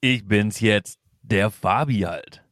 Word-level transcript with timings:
Ich 0.00 0.28
bin's 0.28 0.60
jetzt, 0.60 1.00
der 1.22 1.50
Fabi 1.50 2.02
halt. 2.02 2.44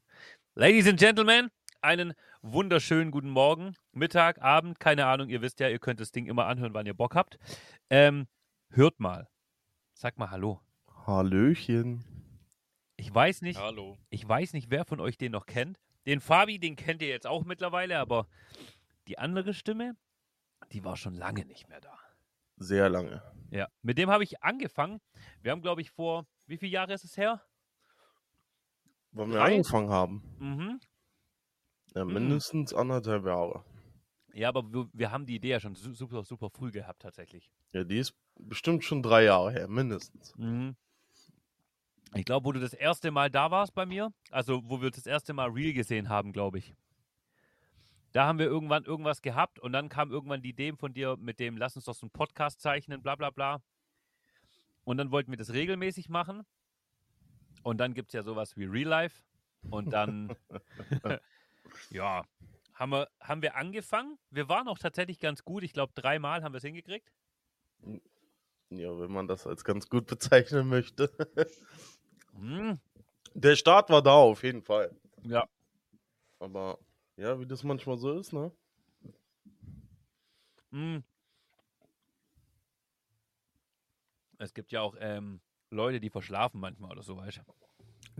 Ladies 0.57 0.89
and 0.89 0.99
Gentlemen, 0.99 1.53
einen 1.81 2.13
wunderschönen 2.43 3.13
guten 3.13 3.31
Morgen, 3.31 3.77
Mittag, 3.93 4.43
Abend, 4.43 4.81
keine 4.81 5.07
Ahnung, 5.07 5.29
ihr 5.29 5.43
wisst 5.43 5.61
ja, 5.61 5.69
ihr 5.69 5.79
könnt 5.79 6.01
das 6.01 6.11
Ding 6.11 6.27
immer 6.27 6.47
anhören, 6.47 6.75
wann 6.75 6.87
ihr 6.87 6.95
Bock 6.95 7.15
habt. 7.15 7.39
Ähm, 7.89 8.27
hört 8.71 8.99
mal. 8.99 9.29
Sag 9.95 10.19
mal 10.19 10.33
Hallo. 10.33 10.61
Hallöchen. 11.07 12.03
Ich 12.97 13.15
weiß 13.15 13.43
nicht, 13.43 13.61
Hallo. 13.61 13.97
ich 14.11 14.29
weiß 14.29 14.53
nicht, 14.53 14.69
wer 14.71 14.85
von 14.85 14.99
euch 14.99 15.17
den 15.17 15.31
noch 15.31 15.47
kennt. 15.47 15.79
Den 16.05 16.21
Fabi, 16.21 16.59
den 16.59 16.75
kennt 16.75 17.01
ihr 17.01 17.09
jetzt 17.09 17.29
auch 17.29 17.45
mittlerweile, 17.45 18.01
aber 18.01 18.27
die 19.07 19.19
andere 19.19 19.55
Stimme, 19.55 19.95
die 20.73 20.83
war 20.83 20.97
schon 20.97 21.15
lange 21.15 21.45
nicht 21.45 21.69
mehr 21.69 21.81
da. 21.81 21.97
Sehr 22.57 22.89
lange. 22.89 23.23
Ja, 23.53 23.69
mit 23.83 23.99
dem 23.99 24.11
habe 24.11 24.25
ich 24.25 24.43
angefangen. 24.43 25.01
Wir 25.43 25.53
haben, 25.53 25.63
glaube 25.63 25.81
ich, 25.81 25.93
vor, 25.93 26.27
wie 26.47 26.57
viele 26.59 26.73
Jahre 26.73 26.93
ist 26.95 27.05
es 27.05 27.17
her? 27.17 27.43
Wann 29.13 29.31
wir 29.31 29.39
Drei? 29.39 29.57
angefangen 29.57 29.91
haben. 29.91 30.23
Mhm. 30.39 30.81
Ja, 31.95 32.05
Mhm. 32.05 32.13
mindestens 32.15 32.75
anderthalb 32.75 33.25
Jahre. 33.25 33.65
Ja, 34.35 34.49
aber 34.51 34.71
wir, 34.71 34.89
wir 34.93 35.11
haben 35.11 35.25
die 35.25 35.37
Idee 35.37 35.49
ja 35.51 35.61
schon 35.61 35.75
su- 35.75 35.95
super, 35.95 36.23
super 36.25 36.51
früh 36.51 36.71
gehabt, 36.71 37.01
tatsächlich. 37.01 37.51
Ja, 37.73 37.85
die 37.85 37.99
ist 37.99 38.15
bestimmt 38.39 38.85
schon 38.85 39.03
drei 39.03 39.25
Jahre 39.25 39.51
her, 39.53 39.69
mindestens. 39.69 40.35
Mhm. 40.37 40.77
Ich 42.15 42.25
glaube, 42.27 42.45
wo 42.47 42.53
du 42.53 42.61
das 42.61 42.75
erste 42.75 43.11
Mal 43.11 43.31
da 43.31 43.51
warst 43.51 43.75
bei 43.75 43.87
mir, 43.87 44.13
also 44.31 44.63
wo 44.69 44.81
wir 44.83 44.91
das 44.91 45.07
erste 45.07 45.33
Mal 45.33 45.49
Real 45.51 45.73
gesehen 45.73 46.09
haben, 46.11 46.33
glaube 46.33 46.59
ich. 46.59 46.75
Da 48.13 48.27
haben 48.27 48.39
wir 48.39 48.47
irgendwann 48.47 48.85
irgendwas 48.85 49.21
gehabt 49.23 49.59
und 49.59 49.73
dann 49.73 49.89
kam 49.89 50.11
irgendwann 50.11 50.41
die 50.43 50.51
Idee 50.51 50.73
von 50.79 50.93
dir 50.95 51.17
mit 51.19 51.39
dem, 51.41 51.57
lass 51.57 51.77
uns 51.77 51.85
doch 51.87 51.95
so 51.95 52.05
einen 52.07 52.11
Podcast 52.11 52.61
zeichnen, 52.61 53.03
bla 53.03 53.17
bla 53.17 53.31
bla. 53.31 53.63
Und 54.87 54.99
dann 54.99 55.11
wollten 55.11 55.33
wir 55.33 55.37
das 55.37 55.53
regelmäßig 55.53 56.09
machen. 56.09 56.47
Und 57.65 57.79
dann 57.79 57.93
gibt 57.93 58.11
es 58.11 58.13
ja 58.15 58.23
sowas 58.23 58.57
wie 58.57 58.65
Real 58.65 58.89
Life. 58.89 59.25
Und 59.69 59.91
dann, 59.91 60.37
ja, 61.91 62.25
haben 62.73 62.93
wir, 62.93 63.09
haben 63.21 63.43
wir 63.43 63.57
angefangen. 63.57 64.17
Wir 64.31 64.49
waren 64.49 64.69
auch 64.69 64.79
tatsächlich 64.79 65.19
ganz 65.19 65.45
gut. 65.45 65.65
Ich 65.65 65.73
glaube, 65.73 65.93
dreimal 65.97 66.45
haben 66.45 66.53
wir 66.53 66.59
es 66.59 66.65
hingekriegt. 66.65 67.13
Ja, 68.71 68.97
wenn 69.01 69.11
man 69.11 69.27
das 69.27 69.45
als 69.49 69.65
ganz 69.65 69.89
gut 69.89 70.07
bezeichnen 70.07 70.69
möchte. 70.69 71.11
Mhm. 72.33 72.79
Der 73.35 73.57
Start 73.57 73.91
war 73.91 74.03
da 74.03 74.15
auf 74.15 74.45
jeden 74.45 74.63
Fall. 74.63 74.95
Ja, 75.25 75.49
Aber 76.39 76.79
ja, 77.17 77.41
wie 77.41 77.47
das 77.47 77.65
manchmal 77.65 77.99
so 77.99 78.13
ist, 78.13 78.33
ne? 78.33 78.53
Mm. 80.71 80.99
Es 84.39 84.55
gibt 84.55 84.73
ja 84.73 84.81
auch 84.83 84.95
ähm, 85.01 85.41
Leute, 85.71 86.01
die 86.01 86.11
verschlafen 86.11 86.61
manchmal 86.61 86.93
oder 86.93 87.03
so, 87.03 87.17
weißt 87.17 87.39
du? 87.39 87.43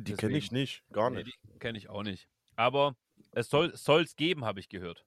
Die 0.03 0.15
kenne 0.15 0.37
ich 0.37 0.53
nicht, 0.53 0.85
gar 0.93 1.11
Nee, 1.11 1.23
nicht. 1.23 1.39
die 1.55 1.59
kenne 1.59 1.79
ich 1.79 1.89
auch 1.89 2.03
nicht. 2.03 2.29
Aber 2.55 2.97
es 3.33 3.49
soll 3.49 3.73
es 4.03 4.17
geben, 4.17 4.45
habe 4.45 4.61
ich 4.61 4.69
gehört. 4.69 5.05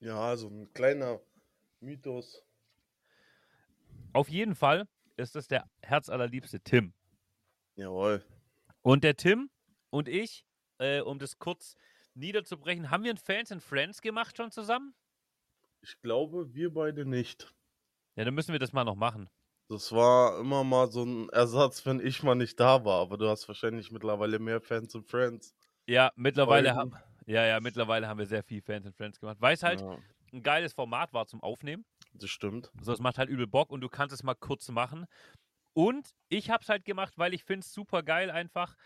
Ja, 0.00 0.36
so 0.36 0.48
ein 0.48 0.72
kleiner 0.72 1.20
Mythos. 1.80 2.44
Auf 4.12 4.28
jeden 4.28 4.54
Fall 4.54 4.86
ist 5.16 5.36
es 5.36 5.48
der 5.48 5.68
herzallerliebste 5.82 6.60
Tim. 6.60 6.92
Jawohl. 7.76 8.24
Und 8.82 9.04
der 9.04 9.16
Tim 9.16 9.50
und 9.90 10.08
ich, 10.08 10.44
äh, 10.78 11.00
um 11.00 11.18
das 11.18 11.38
kurz 11.38 11.76
niederzubrechen, 12.14 12.90
haben 12.90 13.04
wir 13.04 13.10
ein 13.12 13.16
Fans 13.18 13.52
and 13.52 13.62
Friends 13.62 14.02
gemacht 14.02 14.36
schon 14.36 14.50
zusammen? 14.50 14.94
Ich 15.80 16.00
glaube, 16.02 16.52
wir 16.54 16.72
beide 16.72 17.04
nicht. 17.06 17.52
Ja, 18.16 18.24
dann 18.24 18.34
müssen 18.34 18.52
wir 18.52 18.58
das 18.58 18.72
mal 18.72 18.84
noch 18.84 18.94
machen. 18.96 19.30
Das 19.72 19.90
war 19.90 20.38
immer 20.38 20.62
mal 20.62 20.90
so 20.92 21.02
ein 21.04 21.28
Ersatz, 21.30 21.84
wenn 21.86 21.98
ich 21.98 22.22
mal 22.22 22.34
nicht 22.36 22.60
da 22.60 22.84
war. 22.84 23.00
Aber 23.00 23.16
du 23.16 23.28
hast 23.28 23.48
wahrscheinlich 23.48 23.90
mittlerweile 23.90 24.38
mehr 24.38 24.60
Fans 24.60 24.94
und 24.94 25.08
Friends. 25.08 25.54
Ja, 25.86 26.12
mittlerweile 26.16 26.74
haben 26.74 26.94
ja, 27.26 27.46
ja, 27.46 27.60
mittlerweile 27.60 28.08
haben 28.08 28.18
wir 28.18 28.26
sehr 28.26 28.42
viel 28.42 28.62
Fans 28.62 28.86
and 28.86 28.96
Friends 28.96 29.20
gemacht, 29.20 29.36
weil 29.40 29.54
es 29.54 29.62
halt 29.62 29.80
Ja, 29.80 29.96
ein 30.32 30.42
geiles 30.42 30.72
Format 30.72 31.12
war 31.12 31.26
zum 31.26 31.42
Aufnehmen. 31.42 31.84
das 32.14 32.30
stimmt. 32.30 32.72
So, 32.80 32.92
es 32.92 33.00
macht 33.00 33.18
halt 33.18 33.28
übel 33.30 33.46
Bock 33.46 33.70
und 33.70 33.80
du 33.80 33.88
kannst 33.88 34.14
es 34.14 34.22
mal 34.22 34.34
kurz 34.34 34.68
machen. 34.68 35.06
Und 35.74 36.10
ich 36.28 36.50
habe 36.50 36.62
es 36.62 36.68
halt 36.68 36.84
gemacht, 36.84 37.14
weil 37.16 37.34
ich 37.34 37.44
finde 37.44 37.60
es 37.60 37.72
super 37.72 38.02
geil, 38.02 38.30
einfach 38.30 38.76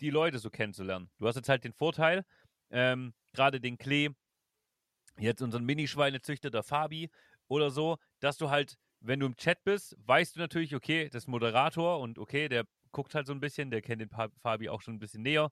die 0.00 0.10
Leute 0.10 0.38
so 0.38 0.50
kennenzulernen. 0.50 1.10
Du 1.18 1.26
hast 1.26 1.36
jetzt 1.36 1.48
halt 1.48 1.64
den 1.64 1.72
Vorteil, 1.74 2.24
ähm, 2.70 3.14
gerade 3.32 3.60
den 3.60 3.78
Klee, 3.78 4.10
jetzt 5.18 5.42
unseren 5.42 5.64
Minischweinezüchter, 5.64 6.50
der 6.50 6.62
Fabi 6.62 7.10
oder 7.48 7.70
so, 7.70 7.98
dass 8.20 8.36
du 8.38 8.50
halt, 8.50 8.76
wenn 9.02 9.20
du 9.20 9.26
im 9.26 9.36
Chat 9.36 9.62
bist, 9.64 9.96
weißt 10.06 10.36
du 10.36 10.40
natürlich, 10.40 10.74
okay, 10.74 11.08
das 11.08 11.24
ist 11.24 11.28
Moderator 11.28 12.00
und 12.00 12.18
okay, 12.18 12.48
der 12.48 12.64
guckt 12.92 13.14
halt 13.14 13.26
so 13.26 13.32
ein 13.32 13.40
bisschen, 13.40 13.70
der 13.70 13.82
kennt 13.82 14.00
den 14.00 14.10
Fabi 14.10 14.68
auch 14.68 14.80
schon 14.80 14.94
ein 14.94 14.98
bisschen 14.98 15.22
näher, 15.22 15.50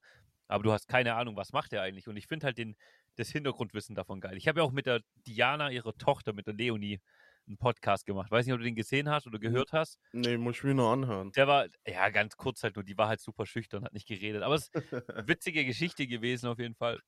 aber 0.48 0.62
du 0.62 0.72
hast 0.72 0.88
keine 0.88 1.14
Ahnung, 1.14 1.36
was 1.36 1.52
macht 1.52 1.72
er 1.72 1.82
eigentlich. 1.82 2.08
Und 2.08 2.16
ich 2.16 2.26
finde 2.26 2.46
halt 2.46 2.58
den, 2.58 2.76
das 3.16 3.30
Hintergrundwissen 3.30 3.94
davon 3.94 4.20
geil. 4.20 4.36
Ich 4.36 4.48
habe 4.48 4.60
ja 4.60 4.64
auch 4.64 4.72
mit 4.72 4.86
der 4.86 5.00
Diana, 5.26 5.70
ihrer 5.70 5.96
Tochter, 5.96 6.32
mit 6.32 6.46
der 6.46 6.54
Leonie, 6.54 7.00
einen 7.46 7.58
Podcast 7.58 8.06
gemacht. 8.06 8.30
Weiß 8.30 8.46
nicht, 8.46 8.52
ob 8.52 8.60
du 8.60 8.64
den 8.64 8.74
gesehen 8.74 9.08
hast 9.08 9.26
oder 9.26 9.38
gehört 9.38 9.72
hast. 9.72 9.98
Nee, 10.12 10.36
muss 10.36 10.56
ich 10.56 10.64
mir 10.64 10.74
nur 10.74 10.92
anhören. 10.92 11.32
Der 11.32 11.48
war, 11.48 11.66
ja, 11.86 12.08
ganz 12.10 12.36
kurz 12.36 12.62
halt 12.62 12.76
nur, 12.76 12.84
die 12.84 12.96
war 12.96 13.08
halt 13.08 13.20
super 13.20 13.46
schüchtern, 13.46 13.84
hat 13.84 13.92
nicht 13.92 14.06
geredet. 14.06 14.42
Aber 14.42 14.54
es 14.54 14.68
ist 14.68 14.92
eine 14.92 15.02
witzige 15.28 15.64
Geschichte 15.64 16.06
gewesen 16.06 16.48
auf 16.48 16.58
jeden 16.58 16.74
Fall. 16.74 17.00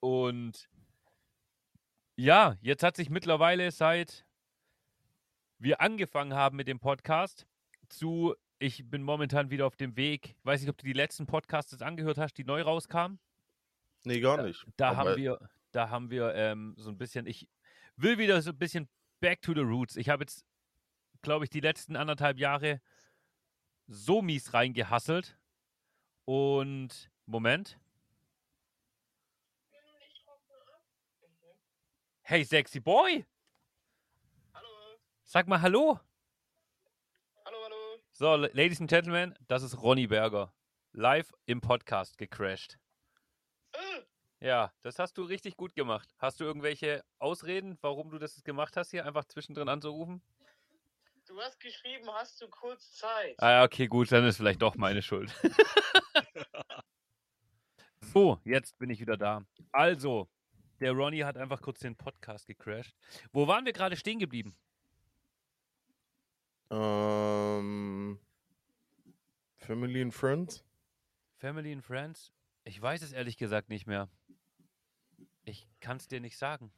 Und 0.00 0.68
ja, 2.16 2.56
jetzt 2.60 2.82
hat 2.82 2.96
sich 2.96 3.10
mittlerweile 3.10 3.70
seit 3.70 4.24
wir 5.62 5.80
angefangen 5.80 6.34
haben 6.34 6.56
mit 6.56 6.66
dem 6.66 6.80
Podcast 6.80 7.46
zu, 7.88 8.34
ich 8.58 8.90
bin 8.90 9.02
momentan 9.02 9.50
wieder 9.50 9.66
auf 9.66 9.76
dem 9.76 9.96
Weg. 9.96 10.36
Weiß 10.42 10.60
nicht, 10.60 10.70
ob 10.70 10.76
du 10.76 10.84
die 10.84 10.92
letzten 10.92 11.26
Podcasts 11.26 11.70
jetzt 11.70 11.82
angehört 11.82 12.18
hast, 12.18 12.34
die 12.34 12.44
neu 12.44 12.62
rauskamen. 12.62 13.20
Nee, 14.04 14.20
gar 14.20 14.42
nicht. 14.42 14.66
Da 14.76 14.90
Aber 14.90 14.96
haben 14.96 15.16
wir, 15.16 15.50
da 15.70 15.88
haben 15.88 16.10
wir 16.10 16.34
ähm, 16.34 16.74
so 16.76 16.90
ein 16.90 16.98
bisschen, 16.98 17.26
ich 17.26 17.48
will 17.96 18.18
wieder 18.18 18.42
so 18.42 18.50
ein 18.50 18.58
bisschen 18.58 18.88
back 19.20 19.40
to 19.40 19.54
the 19.54 19.60
roots. 19.60 19.96
Ich 19.96 20.08
habe 20.08 20.24
jetzt, 20.24 20.44
glaube 21.22 21.44
ich, 21.44 21.50
die 21.50 21.60
letzten 21.60 21.94
anderthalb 21.94 22.38
Jahre 22.38 22.80
so 23.86 24.20
mies 24.20 24.52
reingehasselt. 24.54 25.38
Und 26.24 27.10
Moment. 27.26 27.78
Hey, 32.22 32.44
sexy 32.44 32.80
boy! 32.80 33.24
Sag 35.32 35.48
mal 35.48 35.62
Hallo! 35.62 35.98
Hallo, 37.46 37.56
hallo. 37.64 38.02
So, 38.10 38.36
la- 38.36 38.50
Ladies 38.52 38.82
and 38.82 38.90
Gentlemen, 38.90 39.34
das 39.48 39.62
ist 39.62 39.80
Ronny 39.80 40.06
Berger. 40.06 40.52
Live 40.92 41.32
im 41.46 41.62
Podcast 41.62 42.18
gecrashed. 42.18 42.78
Äh, 43.72 44.02
Ja, 44.46 44.74
das 44.82 44.98
hast 44.98 45.16
du 45.16 45.22
richtig 45.22 45.56
gut 45.56 45.74
gemacht. 45.74 46.14
Hast 46.18 46.38
du 46.38 46.44
irgendwelche 46.44 47.02
Ausreden, 47.18 47.78
warum 47.80 48.10
du 48.10 48.18
das 48.18 48.44
gemacht 48.44 48.76
hast, 48.76 48.90
hier 48.90 49.06
einfach 49.06 49.24
zwischendrin 49.24 49.70
anzurufen? 49.70 50.20
Du 51.26 51.40
hast 51.40 51.58
geschrieben, 51.60 52.10
hast 52.12 52.38
du 52.42 52.48
kurz 52.50 52.92
Zeit? 52.92 53.34
Ah, 53.38 53.52
ja, 53.52 53.64
okay, 53.64 53.86
gut, 53.86 54.12
dann 54.12 54.26
ist 54.26 54.36
vielleicht 54.36 54.60
doch 54.60 54.74
meine 54.74 55.00
Schuld. 55.00 55.32
so, 58.12 58.38
jetzt 58.44 58.76
bin 58.78 58.90
ich 58.90 59.00
wieder 59.00 59.16
da. 59.16 59.46
Also, 59.70 60.28
der 60.80 60.92
Ronny 60.92 61.20
hat 61.20 61.38
einfach 61.38 61.62
kurz 61.62 61.78
den 61.78 61.96
Podcast 61.96 62.46
gecrashed. 62.46 62.94
Wo 63.32 63.46
waren 63.46 63.64
wir 63.64 63.72
gerade 63.72 63.96
stehen 63.96 64.18
geblieben? 64.18 64.54
Ähm, 66.72 68.18
Family 69.58 70.02
and 70.02 70.14
Friends? 70.14 70.64
Family 71.36 71.72
and 71.72 71.84
Friends? 71.84 72.32
Ich 72.64 72.80
weiß 72.80 73.02
es 73.02 73.12
ehrlich 73.12 73.36
gesagt 73.36 73.68
nicht 73.68 73.86
mehr. 73.86 74.08
Ich 75.44 75.66
kann 75.80 75.98
es 75.98 76.08
dir 76.08 76.20
nicht 76.20 76.36
sagen. 76.38 76.72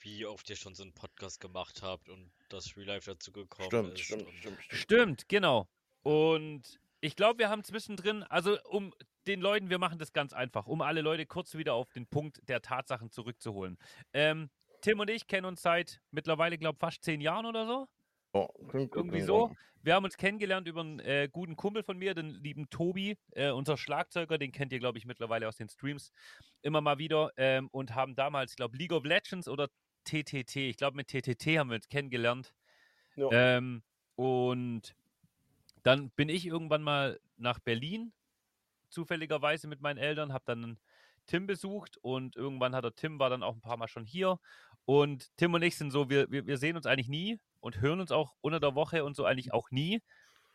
wie 0.00 0.24
oft 0.26 0.48
ihr 0.48 0.56
schon 0.56 0.74
so 0.76 0.84
einen 0.84 0.92
Podcast 0.94 1.40
gemacht 1.40 1.82
habt 1.82 2.08
und 2.08 2.30
das 2.48 2.76
Real 2.76 2.86
Life 2.86 3.10
dazu 3.10 3.32
gekommen 3.32 3.66
Stimmt, 3.68 3.92
ist. 3.94 4.00
stimmt, 4.00 4.28
stimmt, 4.38 4.62
stimmt. 4.62 4.80
Stimmt, 4.80 5.28
genau. 5.28 5.68
Und 6.02 6.78
ich 7.00 7.16
glaube, 7.16 7.40
wir 7.40 7.48
haben 7.50 7.64
zwischendrin, 7.64 8.22
also 8.24 8.58
um 8.64 8.94
den 9.26 9.40
Leuten, 9.40 9.70
wir 9.70 9.78
machen 9.78 9.98
das 9.98 10.12
ganz 10.12 10.32
einfach, 10.32 10.66
um 10.68 10.82
alle 10.82 11.00
Leute 11.02 11.26
kurz 11.26 11.54
wieder 11.54 11.74
auf 11.74 11.90
den 11.92 12.06
Punkt 12.06 12.40
der 12.48 12.62
Tatsachen 12.62 13.10
zurückzuholen. 13.10 13.76
Ähm, 14.12 14.50
Tim 14.82 15.00
und 15.00 15.10
ich 15.10 15.26
kennen 15.26 15.46
uns 15.46 15.62
seit 15.62 16.00
mittlerweile, 16.12 16.56
glaube 16.58 16.76
ich, 16.76 16.80
fast 16.80 17.02
zehn 17.04 17.20
Jahren 17.20 17.44
oder 17.46 17.66
so. 17.66 17.88
Klingt 18.68 18.92
gut, 18.92 18.96
Irgendwie 18.96 19.20
so. 19.22 19.54
Wir 19.82 19.94
haben 19.94 20.04
uns 20.04 20.16
kennengelernt 20.16 20.66
über 20.66 20.80
einen 20.80 20.98
äh, 21.00 21.28
guten 21.30 21.56
Kumpel 21.56 21.82
von 21.82 21.96
mir, 21.98 22.14
den 22.14 22.30
lieben 22.30 22.68
Tobi, 22.68 23.16
äh, 23.32 23.50
unser 23.50 23.76
Schlagzeuger, 23.76 24.36
den 24.36 24.52
kennt 24.52 24.72
ihr, 24.72 24.80
glaube 24.80 24.98
ich, 24.98 25.06
mittlerweile 25.06 25.48
aus 25.48 25.56
den 25.56 25.68
Streams 25.68 26.12
immer 26.62 26.80
mal 26.80 26.98
wieder 26.98 27.30
ähm, 27.36 27.68
und 27.68 27.94
haben 27.94 28.16
damals, 28.16 28.56
glaube 28.56 28.76
League 28.76 28.92
of 28.92 29.04
Legends 29.04 29.48
oder 29.48 29.68
TTT, 30.04 30.56
ich 30.56 30.76
glaube 30.76 30.96
mit 30.96 31.08
TTT 31.08 31.58
haben 31.58 31.70
wir 31.70 31.76
uns 31.76 31.88
kennengelernt. 31.88 32.52
Ja. 33.16 33.28
Ähm, 33.30 33.82
und 34.16 34.94
dann 35.84 36.10
bin 36.10 36.28
ich 36.28 36.46
irgendwann 36.46 36.82
mal 36.82 37.20
nach 37.36 37.60
Berlin, 37.60 38.12
zufälligerweise 38.90 39.68
mit 39.68 39.80
meinen 39.80 39.98
Eltern, 39.98 40.32
habe 40.32 40.44
dann 40.46 40.78
Tim 41.28 41.46
besucht 41.46 41.96
und 41.98 42.34
irgendwann 42.34 42.74
hat 42.74 42.84
der 42.84 42.94
Tim, 42.94 43.20
war 43.20 43.30
dann 43.30 43.44
auch 43.44 43.54
ein 43.54 43.60
paar 43.60 43.76
Mal 43.76 43.86
schon 43.86 44.04
hier. 44.04 44.40
Und 44.84 45.36
Tim 45.36 45.54
und 45.54 45.62
ich 45.62 45.76
sind 45.76 45.92
so, 45.92 46.10
wir, 46.10 46.30
wir, 46.30 46.46
wir 46.46 46.58
sehen 46.58 46.76
uns 46.76 46.86
eigentlich 46.86 47.08
nie 47.08 47.38
und 47.60 47.80
hören 47.80 48.00
uns 48.00 48.10
auch 48.10 48.34
unter 48.40 48.58
der 48.58 48.74
Woche 48.74 49.04
und 49.04 49.14
so 49.14 49.24
eigentlich 49.24 49.52
auch 49.52 49.70
nie. 49.70 50.02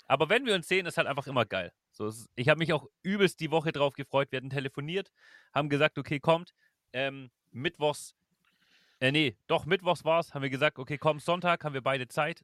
Aber 0.07 0.29
wenn 0.29 0.45
wir 0.45 0.55
uns 0.55 0.67
sehen, 0.67 0.85
ist 0.85 0.97
halt 0.97 1.07
einfach 1.07 1.27
immer 1.27 1.45
geil. 1.45 1.71
So, 1.91 2.11
ich 2.35 2.49
habe 2.49 2.57
mich 2.57 2.73
auch 2.73 2.87
übelst 3.03 3.39
die 3.39 3.51
Woche 3.51 3.71
drauf 3.71 3.93
gefreut. 3.93 4.31
Wir 4.31 4.37
hatten 4.37 4.49
telefoniert, 4.49 5.11
haben 5.53 5.69
gesagt, 5.69 5.97
okay, 5.97 6.19
kommt. 6.19 6.53
Ähm, 6.91 7.31
Mittwochs, 7.51 8.15
äh, 8.99 9.11
nee, 9.11 9.37
doch, 9.47 9.65
Mittwochs 9.65 10.03
war 10.03 10.19
es, 10.19 10.33
haben 10.33 10.41
wir 10.41 10.49
gesagt, 10.49 10.79
okay, 10.79 10.97
komm, 10.97 11.19
Sonntag 11.19 11.63
haben 11.63 11.73
wir 11.73 11.81
beide 11.83 12.07
Zeit. 12.07 12.43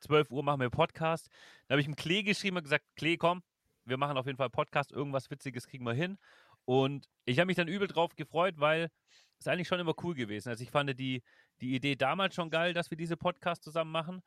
12 0.00 0.30
Uhr 0.30 0.42
machen 0.42 0.60
wir 0.60 0.70
Podcast. 0.70 1.28
Dann 1.66 1.74
habe 1.74 1.80
ich 1.80 1.86
ihm 1.86 1.96
Klee 1.96 2.22
geschrieben 2.22 2.56
und 2.56 2.64
gesagt, 2.64 2.84
Klee, 2.96 3.16
komm, 3.16 3.42
wir 3.84 3.96
machen 3.96 4.16
auf 4.16 4.26
jeden 4.26 4.38
Fall 4.38 4.50
Podcast, 4.50 4.92
irgendwas 4.92 5.30
Witziges 5.30 5.66
kriegen 5.66 5.84
wir 5.84 5.94
hin. 5.94 6.18
Und 6.68 7.08
ich 7.24 7.38
habe 7.38 7.46
mich 7.46 7.56
dann 7.56 7.66
übel 7.66 7.88
drauf 7.88 8.14
gefreut, 8.14 8.56
weil 8.58 8.90
es 9.38 9.48
eigentlich 9.48 9.68
schon 9.68 9.80
immer 9.80 9.94
cool 10.02 10.14
gewesen. 10.14 10.50
Also 10.50 10.62
ich 10.62 10.70
fand 10.70 11.00
die, 11.00 11.22
die 11.62 11.74
Idee 11.74 11.96
damals 11.96 12.34
schon 12.34 12.50
geil, 12.50 12.74
dass 12.74 12.90
wir 12.90 12.98
diese 12.98 13.16
Podcast 13.16 13.64
zusammen 13.64 13.90
machen. 13.90 14.20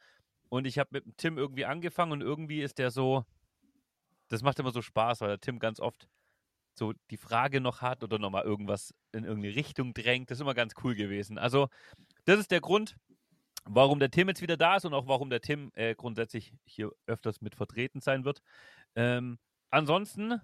Und 0.50 0.66
ich 0.66 0.80
habe 0.80 0.90
mit 0.92 1.18
Tim 1.18 1.38
irgendwie 1.38 1.66
angefangen 1.66 2.14
und 2.14 2.22
irgendwie 2.22 2.64
ist 2.64 2.80
der 2.80 2.90
so, 2.90 3.26
das 4.30 4.42
macht 4.42 4.58
immer 4.58 4.72
so 4.72 4.82
Spaß, 4.82 5.22
weil 5.22 5.28
der 5.28 5.40
Tim 5.40 5.60
ganz 5.60 5.80
oft 5.80 6.08
so 6.74 6.94
die 7.12 7.18
Frage 7.18 7.62
noch 7.62 7.84
hat 7.84 8.04
oder 8.04 8.18
nochmal 8.18 8.44
irgendwas 8.44 8.92
in 9.12 9.24
irgendeine 9.24 9.56
Richtung 9.56 9.94
drängt. 9.94 10.32
Das 10.32 10.40
ist 10.40 10.42
immer 10.42 10.56
ganz 10.56 10.74
cool 10.84 10.96
gewesen. 10.96 11.38
Also, 11.38 11.68
das 12.26 12.40
ist 12.40 12.50
der 12.50 12.62
Grund, 12.62 12.96
warum 13.66 14.00
der 14.00 14.10
Tim 14.10 14.30
jetzt 14.30 14.42
wieder 14.42 14.58
da 14.58 14.78
ist 14.78 14.86
und 14.86 14.96
auch 14.96 15.06
warum 15.06 15.30
der 15.30 15.42
Tim 15.42 15.70
äh, 15.76 15.94
grundsätzlich 15.94 16.56
hier 16.66 16.92
öfters 17.06 17.40
mit 17.40 17.54
vertreten 17.54 18.02
sein 18.02 18.26
wird. 18.26 18.42
Ähm, 18.96 19.38
ansonsten, 19.70 20.42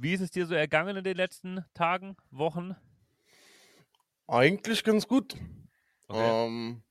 wie 0.00 0.12
ist 0.14 0.20
es 0.20 0.30
dir 0.30 0.46
so 0.46 0.54
ergangen 0.54 0.96
in 0.96 1.04
den 1.04 1.16
letzten 1.16 1.64
Tagen, 1.74 2.16
Wochen? 2.30 2.74
Eigentlich 4.26 4.84
ganz 4.84 5.06
gut. 5.06 5.36
Okay. 6.08 6.46
Ähm, 6.46 6.82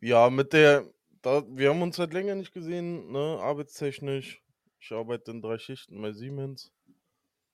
ja, 0.00 0.30
mit 0.30 0.52
der, 0.52 0.84
da, 1.22 1.42
wir 1.48 1.70
haben 1.70 1.82
uns 1.82 1.96
seit 1.96 2.12
länger 2.12 2.34
nicht 2.34 2.52
gesehen, 2.52 3.10
ne, 3.12 3.38
arbeitstechnisch. 3.40 4.42
Ich 4.78 4.92
arbeite 4.92 5.30
in 5.30 5.42
drei 5.42 5.58
Schichten 5.58 6.00
bei 6.00 6.12
Siemens. 6.12 6.72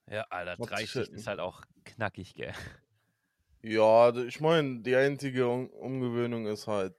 Ja, 0.09 0.23
Alter, 0.31 0.53
Hat 0.53 0.71
drei 0.71 0.77
sich 0.77 0.91
Schichten 0.91 1.13
halt- 1.13 1.21
ist 1.21 1.27
halt 1.27 1.41
auch 1.41 1.63
knackig, 1.85 2.35
gell? 2.35 2.53
Ja, 3.63 4.15
ich 4.17 4.41
meine, 4.41 4.81
die 4.83 4.95
einzige 4.95 5.49
Um- 5.49 5.71
Umgewöhnung 5.71 6.47
ist 6.47 6.67
halt 6.69 6.95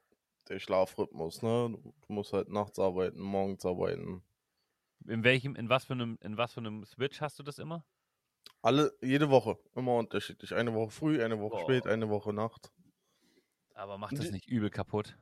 der 0.50 0.60
Schlafrhythmus, 0.60 1.42
ne? 1.42 1.70
Du 1.81 1.94
musst 2.13 2.34
halt 2.34 2.50
nachts 2.50 2.78
arbeiten, 2.80 3.20
morgens 3.22 3.66
arbeiten. 3.66 4.22
In 5.07 5.24
welchem, 5.24 5.56
in 5.56 5.69
was 5.69 5.86
für 5.86 5.94
einem, 5.94 6.18
in 6.21 6.38
was 6.38 6.54
für 6.54 6.59
einem 6.59 6.86
Switch 6.86 7.21
hast 7.21 7.39
du 7.39 7.44
das 7.44 7.59
immer? 7.59 7.86
Alle, 8.62 8.92
jede 9.01 9.30
Woche, 9.30 9.57
immer 9.74 9.95
unterschiedlich. 9.95 10.54
Eine 10.54 10.74
Woche 10.74 10.92
früh, 10.92 11.24
eine 11.24 11.39
Woche 11.39 11.57
Boah. 11.57 11.62
spät, 11.63 11.88
eine 11.88 12.09
Woche 12.09 12.33
Nacht. 12.33 12.71
Aber 13.74 13.98
macht 13.98 14.19
das 14.19 14.31
nicht 14.31 14.48
übel 14.48 14.69
kaputt? 14.69 15.18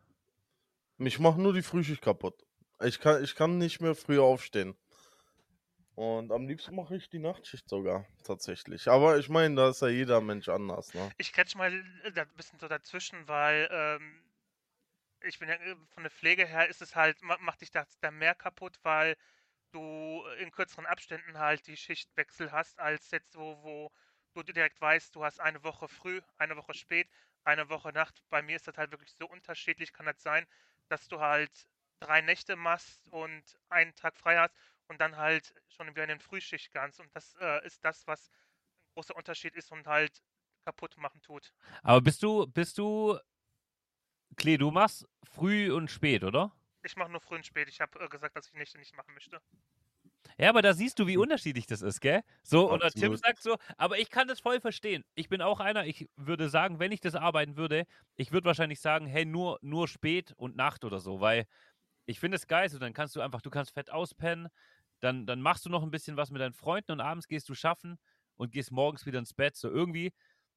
Mich 0.97 1.19
macht 1.19 1.37
nur 1.37 1.53
die 1.53 1.61
Frühschicht 1.61 2.01
kaputt. 2.01 2.41
Ich 2.83 2.99
kann, 2.99 3.23
ich 3.23 3.35
kann 3.35 3.57
nicht 3.57 3.79
mehr 3.81 3.95
früher 3.95 4.23
aufstehen. 4.23 4.75
Und 5.95 6.31
am 6.31 6.47
liebsten 6.47 6.75
mache 6.75 6.95
ich 6.95 7.09
die 7.09 7.19
Nachtschicht 7.19 7.69
sogar, 7.69 8.05
tatsächlich. 8.23 8.87
Aber 8.87 9.17
ich 9.17 9.29
meine, 9.29 9.55
da 9.55 9.69
ist 9.69 9.81
ja 9.81 9.87
jeder 9.87 10.19
Mensch 10.19 10.49
anders, 10.49 10.93
ne? 10.93 11.09
Ich 11.17 11.31
catch 11.31 11.55
mal 11.55 11.71
äh, 12.03 12.19
ein 12.19 12.27
bisschen 12.35 12.59
so 12.59 12.67
dazwischen, 12.67 13.27
weil 13.27 13.69
ähm, 13.71 14.23
ich 15.23 15.39
bin 15.39 15.47
ja 15.47 15.55
äh, 15.55 15.75
von 15.93 16.03
der 16.03 16.11
Pflege 16.11 16.45
her 16.45 16.67
ist 16.67 16.81
es 16.81 16.95
halt, 16.95 17.21
ma- 17.21 17.37
macht 17.39 17.61
dich 17.61 17.71
das 17.71 17.99
da 17.99 18.11
mehr 18.11 18.35
kaputt, 18.35 18.77
weil 18.83 19.15
du 19.71 20.23
in 20.39 20.51
kürzeren 20.51 20.85
Abständen 20.85 21.37
halt 21.37 21.65
die 21.67 21.77
Schichtwechsel 21.77 22.51
hast, 22.51 22.79
als 22.79 23.11
jetzt 23.11 23.35
wo, 23.37 23.91
wo 24.33 24.43
du 24.43 24.53
direkt 24.53 24.79
weißt, 24.81 25.15
du 25.15 25.23
hast 25.23 25.39
eine 25.39 25.63
Woche 25.63 25.87
früh, 25.87 26.21
eine 26.37 26.55
Woche 26.57 26.73
spät, 26.73 27.09
eine 27.43 27.69
Woche 27.69 27.91
Nacht. 27.93 28.21
Bei 28.29 28.41
mir 28.41 28.55
ist 28.55 28.67
das 28.67 28.77
halt 28.77 28.91
wirklich 28.91 29.13
so 29.13 29.27
unterschiedlich, 29.27 29.93
kann 29.93 30.05
das 30.05 30.21
sein, 30.21 30.45
dass 30.89 31.07
du 31.07 31.19
halt 31.19 31.67
drei 31.99 32.21
Nächte 32.21 32.55
machst 32.55 33.07
und 33.09 33.43
einen 33.69 33.95
Tag 33.95 34.17
frei 34.17 34.37
hast 34.37 34.55
und 34.87 34.99
dann 35.01 35.17
halt 35.17 35.53
schon 35.67 35.87
wieder 35.87 36.03
in 36.03 36.09
den 36.09 36.19
Frühschicht 36.19 36.71
kannst. 36.71 36.99
Und 36.99 37.13
das 37.15 37.35
äh, 37.39 37.65
ist 37.65 37.83
das, 37.83 38.05
was 38.07 38.29
ein 38.29 38.93
großer 38.95 39.15
Unterschied 39.15 39.55
ist 39.55 39.71
und 39.71 39.87
halt 39.87 40.21
kaputt 40.65 40.97
machen 40.97 41.21
tut. 41.21 41.53
Aber 41.83 42.01
bist 42.01 42.21
du, 42.23 42.47
bist 42.47 42.77
du, 42.77 43.17
Klee, 44.35 44.57
du 44.57 44.71
machst 44.71 45.07
früh 45.23 45.71
und 45.71 45.89
spät, 45.89 46.23
oder? 46.23 46.51
Ich 46.85 46.95
mache 46.95 47.11
nur 47.11 47.19
früh 47.21 47.35
und 47.35 47.45
spät. 47.45 47.67
Ich 47.67 47.81
habe 47.81 47.99
äh, 47.99 48.07
gesagt, 48.07 48.35
dass 48.35 48.47
ich 48.47 48.53
Nächte 48.53 48.77
nicht 48.77 48.95
machen 48.95 49.13
möchte. 49.13 49.41
Ja, 50.37 50.49
aber 50.49 50.61
da 50.61 50.73
siehst 50.73 50.99
du, 50.99 51.07
wie 51.07 51.17
unterschiedlich 51.17 51.65
das 51.65 51.81
ist, 51.81 52.01
gell? 52.01 52.21
So, 52.43 52.71
oder 52.71 52.91
Tim 52.91 53.15
Absolut. 53.15 53.15
sagt 53.15 53.41
so, 53.41 53.57
aber 53.77 53.99
ich 53.99 54.09
kann 54.09 54.27
das 54.27 54.39
voll 54.41 54.59
verstehen. 54.59 55.03
Ich 55.15 55.29
bin 55.29 55.41
auch 55.41 55.59
einer, 55.59 55.85
ich 55.85 56.09
würde 56.17 56.49
sagen, 56.49 56.79
wenn 56.79 56.91
ich 56.91 56.99
das 56.99 57.15
arbeiten 57.15 57.55
würde, 57.57 57.85
ich 58.17 58.31
würde 58.31 58.45
wahrscheinlich 58.45 58.81
sagen, 58.81 59.05
hey, 59.07 59.25
nur, 59.25 59.59
nur 59.61 59.87
spät 59.87 60.33
und 60.35 60.55
Nacht 60.57 60.83
oder 60.83 60.99
so, 60.99 61.21
weil 61.21 61.45
ich 62.05 62.19
finde 62.19 62.35
es 62.37 62.47
geil, 62.47 62.69
so 62.69 62.79
dann 62.79 62.93
kannst 62.93 63.15
du 63.15 63.21
einfach, 63.21 63.41
du 63.41 63.49
kannst 63.49 63.73
fett 63.73 63.91
auspennen, 63.91 64.49
dann, 65.01 65.25
dann 65.25 65.41
machst 65.41 65.65
du 65.65 65.69
noch 65.69 65.83
ein 65.83 65.91
bisschen 65.91 66.17
was 66.17 66.31
mit 66.31 66.41
deinen 66.41 66.53
Freunden 66.53 66.93
und 66.93 67.01
abends 67.01 67.27
gehst 67.27 67.49
du 67.49 67.55
schaffen 67.55 67.97
und 68.35 68.51
gehst 68.51 68.71
morgens 68.71 69.05
wieder 69.05 69.19
ins 69.19 69.33
Bett. 69.33 69.55
So 69.55 69.69
irgendwie, 69.69 70.11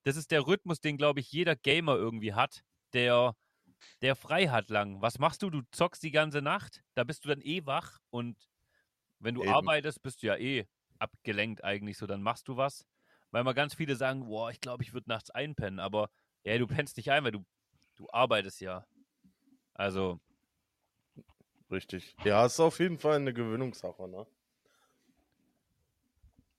das 0.05 0.17
ist 0.17 0.31
der 0.33 0.47
Rhythmus, 0.47 0.81
den, 0.81 0.97
glaube 0.97 1.21
ich, 1.21 1.31
jeder 1.33 1.57
Gamer 1.57 1.97
irgendwie 1.97 2.35
hat, 2.35 2.63
der, 2.95 3.35
der 4.03 4.17
frei 4.17 4.49
hat 4.49 4.71
lang. 4.71 5.01
Was 5.03 5.19
machst 5.19 5.43
du? 5.43 5.51
Du 5.51 5.63
zockst 5.71 6.03
die 6.03 6.11
ganze 6.11 6.43
Nacht, 6.43 6.83
da 6.95 7.05
bist 7.05 7.25
du 7.25 7.29
dann 7.29 7.41
eh 7.43 7.65
wach 7.67 7.99
und 8.11 8.49
wenn 9.21 9.35
du 9.35 9.43
Eben. 9.43 9.53
arbeitest, 9.53 10.03
bist 10.03 10.23
du 10.23 10.29
ja 10.29 10.37
eh 10.37 10.67
abgelenkt 10.99 11.65
eigentlich 11.65 11.99
so, 11.99 12.07
dann 12.07 12.23
machst 12.23 12.49
du 12.49 12.57
was. 12.57 12.87
Weil 13.31 13.45
mal 13.45 13.53
ganz 13.53 13.75
viele 13.75 13.95
sagen, 13.97 14.27
boah, 14.27 14.51
ich 14.51 14.61
glaube, 14.61 14.83
ich 14.83 14.95
würde 14.95 15.11
nachts 15.11 15.31
einpennen, 15.31 15.81
aber 15.81 16.11
ja, 16.45 16.57
du 16.57 16.67
pennst 16.67 16.97
nicht 16.97 17.11
ein, 17.11 17.25
weil 17.25 17.33
du, 17.33 17.45
du 17.97 18.09
arbeitest 18.11 18.61
ja. 18.61 18.87
Also, 19.75 20.21
Richtig. 21.71 22.17
Ja, 22.25 22.47
ist 22.47 22.61
auf 22.61 22.79
jeden 22.81 22.99
Fall 22.99 23.17
eine 23.17 23.35
Gewöhnungssache, 23.35 24.09
ne? 24.09 24.27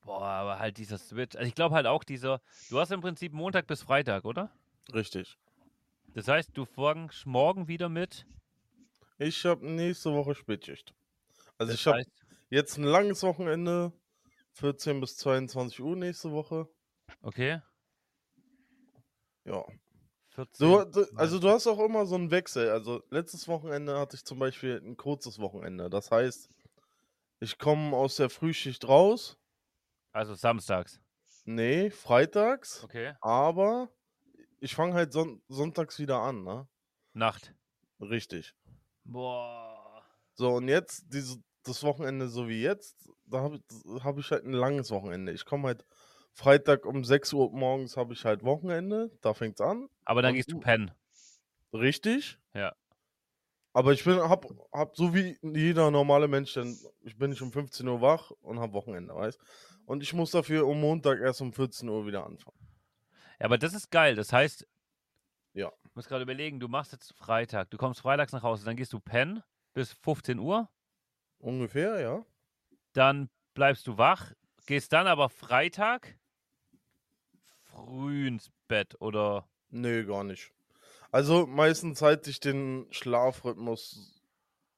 boah, 0.09 0.23
aber 0.23 0.59
halt 0.59 0.77
dieser 0.77 0.97
Switch. 0.97 1.35
Also 1.35 1.47
ich 1.47 1.55
glaube 1.55 1.75
halt 1.75 1.85
auch 1.85 2.03
dieser, 2.03 2.41
du 2.69 2.79
hast 2.79 2.91
im 2.91 3.01
Prinzip 3.01 3.31
Montag 3.31 3.67
bis 3.67 3.83
Freitag, 3.83 4.25
oder? 4.25 4.49
Richtig. 4.93 5.37
Das 6.13 6.27
heißt, 6.27 6.51
du 6.57 6.65
fängst 6.65 7.25
morgen 7.25 7.67
wieder 7.67 7.89
mit. 7.89 8.25
Ich 9.17 9.45
habe 9.45 9.65
nächste 9.69 10.13
Woche 10.13 10.35
Spätschicht. 10.35 10.93
Also 11.57 11.71
Das 11.71 11.79
ich 11.79 11.87
habe 11.87 12.03
jetzt 12.49 12.77
ein 12.77 12.83
langes 12.83 13.23
Wochenende, 13.23 13.93
14 14.53 14.99
bis 14.99 15.17
22 15.17 15.81
Uhr 15.81 15.95
nächste 15.95 16.31
Woche. 16.31 16.67
okay, 17.23 17.61
Ja. 19.45 19.65
14. 20.29 20.67
Du, 20.67 20.83
du, 20.85 21.05
also 21.15 21.39
du 21.39 21.49
hast 21.49 21.67
auch 21.67 21.79
immer 21.79 22.05
so 22.05 22.15
einen 22.15 22.31
Wechsel. 22.31 22.69
Also 22.69 23.01
letztes 23.09 23.47
Wochenende 23.47 23.97
hatte 23.99 24.15
ich 24.15 24.23
zum 24.23 24.39
Beispiel 24.39 24.81
ein 24.83 24.95
kurzes 24.95 25.39
Wochenende. 25.39 25.89
Das 25.89 26.11
heißt, 26.11 26.49
ich 27.39 27.57
komme 27.57 27.95
aus 27.95 28.15
der 28.17 28.29
Frühschicht 28.29 28.87
raus. 28.87 29.37
Also 30.11 30.35
samstags. 30.35 30.99
Nee, 31.45 31.89
freitags. 31.89 32.83
Okay. 32.83 33.13
Aber 33.21 33.89
ich 34.59 34.75
fange 34.75 34.93
halt 34.93 35.13
son 35.13 35.41
sonntags 35.47 35.99
wieder 35.99 36.19
an, 36.19 36.43
ne? 36.43 36.67
Nacht. 37.13 37.53
Richtig. 37.99 38.53
Boah. 39.03 40.03
So, 40.33 40.55
und 40.55 40.67
jetzt, 40.67 41.05
diese, 41.07 41.41
das 41.63 41.83
Wochenende 41.83 42.29
so 42.29 42.47
wie 42.47 42.61
jetzt, 42.61 43.09
da 43.25 43.41
habe 43.41 43.59
hab 44.03 44.17
ich 44.17 44.31
halt 44.31 44.45
ein 44.45 44.53
langes 44.53 44.91
Wochenende. 44.91 45.31
Ich 45.31 45.45
komme 45.45 45.67
halt 45.67 45.85
Freitag 46.33 46.85
um 46.85 47.03
6 47.03 47.33
Uhr 47.33 47.51
morgens 47.51 47.97
habe 47.97 48.13
ich 48.13 48.23
halt 48.23 48.43
Wochenende, 48.43 49.11
da 49.21 49.33
fängt's 49.33 49.61
an. 49.61 49.89
Aber 50.05 50.21
dann 50.21 50.31
Und 50.31 50.37
gehst 50.37 50.51
du 50.51 50.59
pennen. 50.59 50.91
Richtig? 51.73 52.39
Ja. 52.53 52.73
Aber 53.73 53.93
ich 53.93 54.03
bin, 54.03 54.17
hab, 54.19 54.45
hab 54.73 54.95
so 54.95 55.13
wie 55.13 55.37
jeder 55.43 55.91
normale 55.91 56.27
Mensch, 56.27 56.53
dann 56.53 56.77
ich 57.01 57.17
bin 57.17 57.29
nicht 57.29 57.41
um 57.41 57.51
15 57.51 57.87
Uhr 57.87 58.01
wach 58.01 58.31
und 58.41 58.59
hab 58.59 58.73
Wochenende, 58.73 59.13
weißt? 59.13 59.39
Und 59.85 60.01
ich 60.01 60.13
muss 60.13 60.31
dafür 60.31 60.65
um 60.65 60.79
Montag 60.79 61.19
erst 61.19 61.41
um 61.41 61.53
14 61.53 61.87
Uhr 61.87 62.05
wieder 62.05 62.25
anfangen. 62.25 62.58
Ja, 63.39 63.45
aber 63.45 63.57
das 63.57 63.73
ist 63.73 63.89
geil. 63.91 64.15
Das 64.15 64.33
heißt, 64.33 64.67
Ja. 65.53 65.71
ich 65.83 65.95
muss 65.95 66.07
gerade 66.07 66.23
überlegen, 66.23 66.59
du 66.59 66.67
machst 66.67 66.91
jetzt 66.91 67.13
Freitag, 67.13 67.69
du 67.71 67.77
kommst 67.77 68.01
freitags 68.01 68.31
nach 68.33 68.43
Hause, 68.43 68.65
dann 68.65 68.75
gehst 68.75 68.93
du 68.93 68.99
pennen 68.99 69.43
bis 69.73 69.93
15 69.93 70.39
Uhr, 70.39 70.69
Ungefähr, 71.39 71.99
ja. 72.01 72.25
dann 72.93 73.29
bleibst 73.53 73.87
du 73.87 73.97
wach, 73.97 74.33
gehst 74.65 74.91
dann 74.93 75.07
aber 75.07 75.29
Freitag 75.29 76.19
früh 77.63 78.27
ins 78.27 78.51
Bett 78.67 78.99
oder 78.99 79.47
Nö, 79.69 80.05
gar 80.05 80.23
nicht. 80.23 80.51
Also 81.11 81.45
meistens 81.47 82.01
halte 82.01 82.29
ich 82.29 82.39
den 82.39 82.87
Schlafrhythmus 82.91 84.21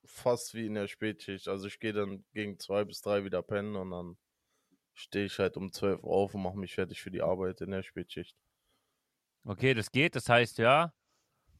fast 0.05 0.53
wie 0.53 0.65
in 0.65 0.73
der 0.75 0.87
Spätschicht. 0.87 1.47
Also 1.47 1.67
ich 1.67 1.79
gehe 1.79 1.93
dann 1.93 2.25
gegen 2.33 2.59
zwei 2.59 2.83
bis 2.83 3.01
drei 3.01 3.23
wieder 3.23 3.41
pennen 3.41 3.75
und 3.75 3.91
dann 3.91 4.17
stehe 4.93 5.25
ich 5.25 5.39
halt 5.39 5.57
um 5.57 5.71
12 5.71 6.03
Uhr 6.03 6.11
auf 6.11 6.35
und 6.35 6.41
mache 6.43 6.57
mich 6.57 6.75
fertig 6.75 7.01
für 7.01 7.11
die 7.11 7.21
Arbeit 7.21 7.61
in 7.61 7.71
der 7.71 7.83
Spätschicht. 7.83 8.35
Okay, 9.45 9.73
das 9.73 9.91
geht. 9.91 10.15
Das 10.15 10.27
heißt, 10.29 10.57
ja, 10.57 10.93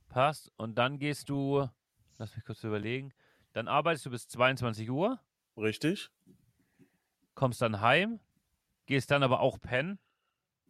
passt. 0.10 0.52
Und 0.58 0.76
dann 0.76 1.00
gehst 1.00 1.30
du, 1.30 1.68
lass 2.18 2.36
mich 2.36 2.46
kurz 2.46 2.64
überlegen, 2.64 3.14
dann 3.54 3.68
arbeitest 3.68 4.06
du 4.06 4.10
bis 4.12 4.28
22 4.28 4.90
Uhr, 4.90 5.20
Richtig? 5.58 6.10
kommst 7.36 7.62
dann 7.62 7.82
heim, 7.82 8.20
gehst 8.86 9.12
dann 9.12 9.24
aber 9.24 9.40
auch 9.40 9.60
pennen, 9.60 10.00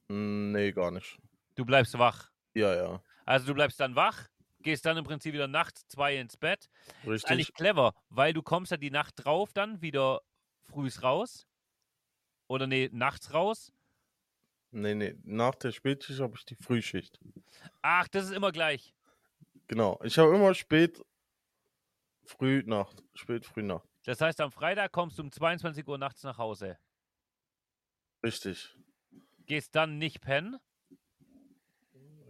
Mm, 0.10 0.51
Nee, 0.51 0.72
gar 0.74 0.91
nicht. 0.91 1.18
du 1.56 1.63
bleibst 1.65 1.98
wach. 1.98 2.32
Ja, 2.53 2.75
ja. 2.75 3.01
Also 3.25 3.48
du 3.48 3.53
bleibst 3.53 3.80
dann 3.80 3.96
wach, 3.96 4.27
gehst 4.60 4.86
dann 4.86 4.98
im 4.98 5.06
Prinzip 5.06 5.34
wieder 5.34 5.48
nachts 5.48 5.88
zwei 5.88 6.18
ins 6.18 6.36
Bett. 6.36 6.70
Ist 7.03 7.08
Richtig. 7.08 7.32
eigentlich 7.32 7.53
clever, 7.53 7.94
weil 8.10 8.34
du 8.34 8.41
kommst 8.41 8.72
ja 8.72 8.77
die 8.77 8.91
Nacht 8.91 9.24
drauf 9.24 9.53
dann 9.53 9.82
wieder 9.82 10.22
frühs 10.63 11.01
raus. 11.01 11.48
Oder 12.48 12.68
nee, 12.68 12.89
nachts 12.91 13.34
raus. 13.34 13.72
Nee, 14.71 14.95
nee, 14.95 15.15
nach 15.23 15.55
der 15.55 15.71
Spätschicht 15.71 16.19
habe 16.21 16.33
ich 16.37 16.45
die 16.45 16.55
Frühschicht. 16.55 17.19
Ach, 17.81 18.07
das 18.07 18.25
ist 18.25 18.31
immer 18.31 18.51
gleich. 18.51 18.93
Genau. 19.67 19.99
Ich 20.03 20.17
habe 20.17 20.33
immer 20.35 20.53
spät, 20.53 21.01
früh, 22.25 22.63
Nacht. 22.65 23.03
Spät, 23.13 23.45
früh, 23.45 23.63
Nacht. 23.63 23.87
Das 24.05 24.21
heißt, 24.21 24.39
am 24.41 24.51
Freitag 24.51 24.91
kommst 24.91 25.19
du 25.19 25.23
um 25.23 25.31
22 25.31 25.87
Uhr 25.87 25.97
nachts 25.97 26.23
nach 26.23 26.37
Hause. 26.37 26.77
Richtig. 28.23 28.75
Gehst 29.45 29.75
dann 29.75 29.97
nicht 29.97 30.21
pennen, 30.21 30.57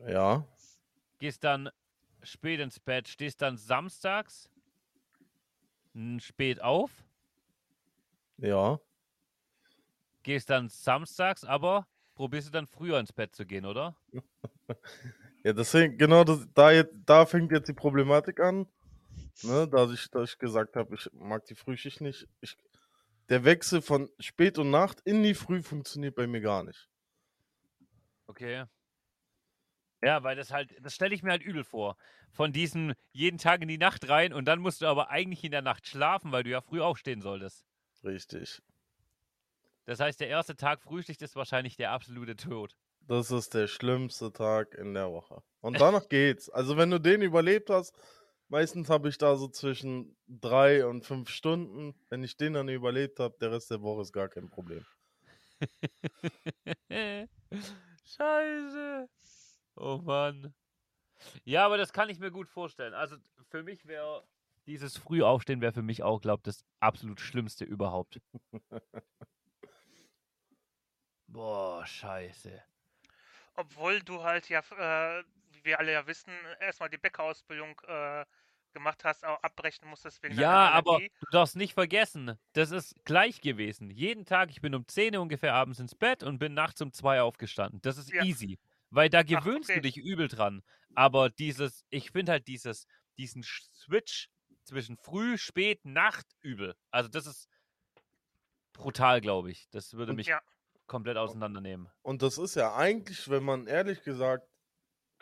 Ja. 0.07 0.47
gehst 1.19 1.43
dann 1.43 1.69
spät 2.23 2.59
ins 2.59 2.79
Bett, 2.79 3.07
stehst 3.07 3.41
dann 3.41 3.57
samstags 3.57 4.49
spät 6.19 6.61
auf, 6.61 6.89
Ja. 8.37 8.79
gehst 10.23 10.49
dann 10.49 10.69
samstags, 10.69 11.43
aber 11.43 11.85
probierst 12.21 12.49
du 12.49 12.51
dann 12.51 12.67
früher 12.67 12.99
ins 12.99 13.11
Bett 13.11 13.35
zu 13.35 13.47
gehen, 13.47 13.65
oder? 13.65 13.95
Ja, 15.43 15.53
deswegen, 15.53 15.97
genau, 15.97 16.23
das, 16.23 16.47
da, 16.53 16.69
jetzt, 16.69 16.93
da 17.07 17.25
fängt 17.25 17.51
jetzt 17.51 17.67
die 17.67 17.73
Problematik 17.73 18.39
an. 18.39 18.67
Ne, 19.41 19.67
dass, 19.67 19.91
ich, 19.91 20.07
dass 20.11 20.33
ich 20.33 20.37
gesagt 20.37 20.75
habe, 20.75 20.93
ich 20.93 21.09
mag 21.13 21.45
die 21.45 21.55
Frühschicht 21.55 21.99
nicht. 21.99 22.27
Ich, 22.41 22.55
der 23.29 23.43
Wechsel 23.43 23.81
von 23.81 24.07
Spät 24.19 24.59
und 24.59 24.69
Nacht 24.69 25.01
in 25.03 25.23
die 25.23 25.33
Früh 25.33 25.63
funktioniert 25.63 26.13
bei 26.13 26.27
mir 26.27 26.41
gar 26.41 26.63
nicht. 26.63 26.91
Okay. 28.27 28.65
Ja, 30.03 30.21
weil 30.21 30.35
das 30.35 30.51
halt, 30.51 30.75
das 30.79 30.93
stelle 30.93 31.15
ich 31.15 31.23
mir 31.23 31.31
halt 31.31 31.41
übel 31.41 31.63
vor. 31.63 31.97
Von 32.31 32.53
diesem 32.53 32.93
jeden 33.11 33.39
Tag 33.39 33.63
in 33.63 33.67
die 33.67 33.79
Nacht 33.79 34.07
rein 34.09 34.33
und 34.33 34.45
dann 34.45 34.59
musst 34.59 34.83
du 34.83 34.85
aber 34.85 35.09
eigentlich 35.09 35.43
in 35.43 35.51
der 35.51 35.63
Nacht 35.63 35.87
schlafen, 35.87 36.31
weil 36.31 36.43
du 36.43 36.51
ja 36.51 36.61
früh 36.61 36.81
aufstehen 36.81 37.21
solltest. 37.21 37.65
Richtig. 38.03 38.61
Das 39.85 39.99
heißt, 39.99 40.19
der 40.19 40.27
erste 40.27 40.55
Tag 40.55 40.81
Frühschicht 40.81 41.21
ist 41.21 41.35
wahrscheinlich 41.35 41.75
der 41.75 41.91
absolute 41.91 42.35
Tod. 42.35 42.75
Das 43.01 43.31
ist 43.31 43.53
der 43.53 43.67
schlimmste 43.67 44.31
Tag 44.31 44.75
in 44.75 44.93
der 44.93 45.11
Woche. 45.11 45.41
Und 45.59 45.73
danach 45.81 46.07
geht's. 46.07 46.49
Also, 46.49 46.77
wenn 46.77 46.91
du 46.91 46.99
den 46.99 47.21
überlebt 47.21 47.69
hast, 47.69 47.95
meistens 48.47 48.89
habe 48.89 49.09
ich 49.09 49.17
da 49.17 49.35
so 49.35 49.47
zwischen 49.47 50.15
drei 50.27 50.85
und 50.85 51.03
fünf 51.05 51.29
Stunden. 51.29 51.95
Wenn 52.09 52.23
ich 52.23 52.37
den 52.37 52.53
dann 52.53 52.69
überlebt 52.69 53.19
habe, 53.19 53.35
der 53.39 53.51
Rest 53.51 53.71
der 53.71 53.81
Woche 53.81 54.01
ist 54.01 54.13
gar 54.13 54.29
kein 54.29 54.49
Problem. 54.49 54.85
Scheiße. 58.03 59.09
Oh 59.75 59.97
Mann. 60.03 60.53
Ja, 61.43 61.65
aber 61.65 61.77
das 61.77 61.93
kann 61.93 62.09
ich 62.09 62.19
mir 62.19 62.31
gut 62.31 62.49
vorstellen. 62.49 62.93
Also 62.93 63.17
für 63.49 63.63
mich 63.63 63.85
wäre 63.85 64.23
dieses 64.67 64.97
Frühaufstehen 64.97 65.61
wäre 65.61 65.73
für 65.73 65.81
mich 65.81 66.03
auch, 66.03 66.21
glaube 66.21 66.39
ich, 66.39 66.43
das 66.43 66.65
absolut 66.79 67.19
Schlimmste 67.19 67.65
überhaupt. 67.65 68.21
Boah, 71.31 71.85
scheiße. 71.85 72.61
Obwohl 73.55 74.01
du 74.01 74.23
halt 74.23 74.49
ja, 74.49 74.59
äh, 74.59 75.23
wie 75.51 75.63
wir 75.65 75.79
alle 75.79 75.91
ja 75.93 76.05
wissen, 76.07 76.31
erstmal 76.59 76.89
die 76.89 76.97
Bäckerausbildung 76.97 77.79
äh, 77.87 78.25
gemacht 78.73 79.03
hast, 79.03 79.25
auch 79.25 79.41
abbrechen 79.43 79.87
musstest 79.87 80.21
wegen 80.23 80.37
Ja, 80.37 80.69
aber 80.69 80.99
du 80.99 81.25
darfst 81.31 81.55
nicht 81.55 81.73
vergessen, 81.73 82.37
das 82.53 82.71
ist 82.71 82.95
gleich 83.05 83.41
gewesen. 83.41 83.89
Jeden 83.89 84.25
Tag, 84.25 84.49
ich 84.49 84.61
bin 84.61 84.73
um 84.75 84.87
10 84.87 85.15
Uhr 85.15 85.21
ungefähr 85.21 85.53
abends 85.53 85.79
ins 85.79 85.95
Bett 85.95 86.23
und 86.23 86.39
bin 86.39 86.53
nachts 86.53 86.81
um 86.81 86.91
2 86.93 87.21
aufgestanden. 87.21 87.81
Das 87.81 87.97
ist 87.97 88.11
Ja. 88.11 88.23
easy. 88.23 88.59
Weil 88.89 89.09
da 89.09 89.23
gewöhnst 89.23 89.69
okay. 89.69 89.79
du 89.79 89.81
dich 89.83 89.97
übel 89.97 90.27
dran. 90.27 90.63
Aber 90.95 91.29
dieses, 91.29 91.85
ich 91.89 92.11
finde 92.11 92.33
halt 92.33 92.47
dieses, 92.47 92.87
diesen 93.17 93.43
Switch 93.43 94.29
zwischen 94.63 94.97
früh, 94.97 95.37
spät, 95.37 95.85
Nacht 95.85 96.27
übel. 96.41 96.75
Also 96.91 97.07
das 97.09 97.25
ist 97.25 97.47
brutal, 98.73 99.21
glaube 99.21 99.51
ich. 99.51 99.69
Das 99.69 99.93
würde 99.93 100.11
Und- 100.11 100.17
mich 100.17 100.27
Ja. 100.27 100.41
Komplett 100.91 101.15
auseinandernehmen. 101.15 101.87
Und 102.01 102.21
das 102.21 102.37
ist 102.37 102.55
ja 102.55 102.75
eigentlich, 102.75 103.29
wenn 103.29 103.43
man 103.43 103.65
ehrlich 103.65 104.03
gesagt 104.03 104.45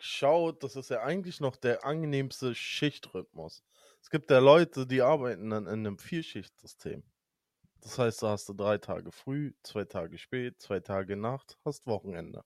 schaut, 0.00 0.64
das 0.64 0.74
ist 0.74 0.90
ja 0.90 1.02
eigentlich 1.02 1.38
noch 1.38 1.54
der 1.54 1.84
angenehmste 1.84 2.56
Schichtrhythmus. 2.56 3.62
Es 4.02 4.10
gibt 4.10 4.30
ja 4.32 4.40
Leute, 4.40 4.84
die 4.84 5.00
arbeiten 5.00 5.50
dann 5.50 5.66
in 5.66 5.86
einem 5.86 5.98
Vierschichtsystem. 5.98 7.04
Das 7.82 7.98
heißt, 7.98 8.20
da 8.22 8.30
hast 8.30 8.48
du 8.48 8.52
drei 8.52 8.78
Tage 8.78 9.12
früh, 9.12 9.52
zwei 9.62 9.84
Tage 9.84 10.18
spät, 10.18 10.60
zwei 10.60 10.80
Tage 10.80 11.16
Nacht, 11.16 11.56
hast 11.64 11.86
Wochenende. 11.86 12.42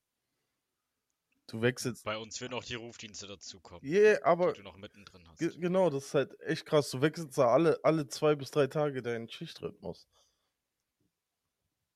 Du 1.47 1.63
wechselst. 1.63 2.05
Bei 2.05 2.19
uns 2.19 2.41
werden 2.43 2.53
auch 2.53 2.65
die 2.65 2.75
Rufdienste 2.75 3.27
dazukommen, 3.27 3.83
Yeah, 3.83 4.19
aber 4.23 4.53
die 4.53 4.59
du 4.59 4.65
noch 4.65 4.77
mittendrin 4.77 5.27
hast. 5.29 5.39
ge 5.39 5.51
genau, 5.59 5.89
das 5.89 6.07
ist 6.07 6.15
halt 6.15 6.39
echt 6.41 6.67
krass. 6.67 6.91
Du 6.91 7.01
wechselst 7.01 7.39
da 7.39 7.49
alle, 7.49 7.79
alle 7.83 8.07
zwei 8.07 8.35
bis 8.35 8.51
drei 8.51 8.67
Tage 8.67 9.03
deinen 9.03 9.29
Schichtrhythmus. 9.31 10.09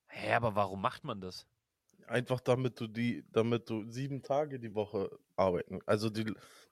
Hä, 0.08 0.32
aber 0.34 0.54
warum 0.54 0.80
macht 0.82 1.04
man 1.04 1.20
das? 1.20 1.46
Einfach 2.06 2.40
damit 2.40 2.80
du 2.80 2.86
die, 2.86 3.24
damit 3.32 3.68
du 3.68 3.84
sieben 3.90 4.22
Tage 4.22 4.58
die 4.58 4.74
Woche 4.74 5.10
arbeiten. 5.36 5.80
Also 5.86 6.08
die, 6.10 6.24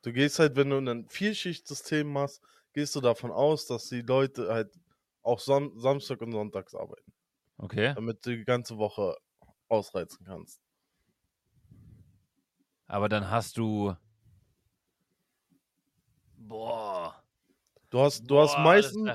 du 0.02 0.12
gehst 0.12 0.38
halt, 0.38 0.56
wenn 0.56 0.70
du 0.70 0.78
ein 0.78 1.08
Vierschichtsystem 1.08 2.10
machst, 2.10 2.42
gehst 2.72 2.94
du 2.96 3.00
davon 3.00 3.30
aus, 3.30 3.66
dass 3.66 3.88
die 3.88 4.00
Leute 4.02 4.48
halt 4.52 4.72
auch 5.22 5.40
Son 5.40 5.78
Samstag 5.78 6.22
und 6.22 6.32
Sonntags 6.32 6.74
arbeiten, 6.74 7.12
Okay. 7.58 7.94
damit 7.94 8.24
du 8.26 8.36
die 8.36 8.44
ganze 8.44 8.78
Woche 8.78 9.16
ausreizen 9.68 10.24
kannst. 10.26 10.62
Aber 12.88 13.08
dann 13.08 13.30
hast 13.30 13.56
du. 13.58 13.94
Boah. 16.38 17.22
Du 17.90 18.00
hast, 18.00 18.24
du 18.30 18.38
hast 18.40 18.56
Boah, 18.56 18.64
das- 18.64 18.64
meistens, 18.64 19.10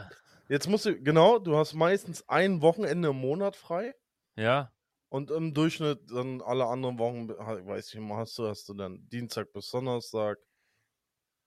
jetzt 0.49 0.67
musst 0.67 0.85
du, 0.85 1.01
genau, 1.01 1.39
du 1.39 1.57
hast 1.57 1.73
meistens 1.73 2.27
ein 2.29 2.61
Wochenende 2.61 3.09
im 3.09 3.17
Monat 3.17 3.55
frei 3.55 3.95
Ja. 4.35 4.73
und 5.09 5.31
im 5.31 5.53
Durchschnitt 5.53 6.09
dann 6.11 6.41
alle 6.41 6.65
anderen 6.65 6.97
Wochen, 6.99 7.29
weiß 7.29 7.89
ich 7.89 7.95
immer, 7.95 8.17
hast 8.17 8.37
du, 8.37 8.47
hast 8.47 8.67
du 8.69 8.73
dann 8.73 9.07
Dienstag 9.09 9.51
bis 9.53 9.69
Donnerstag, 9.69 10.37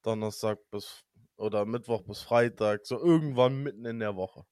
Donnerstag 0.02 0.70
bis 0.70 1.02
oder 1.36 1.64
Mittwoch 1.64 2.02
bis 2.02 2.22
Freitag, 2.22 2.86
so 2.86 2.96
irgendwann 2.96 3.60
mitten 3.64 3.84
in 3.86 3.98
der 3.98 4.14
Woche. 4.14 4.46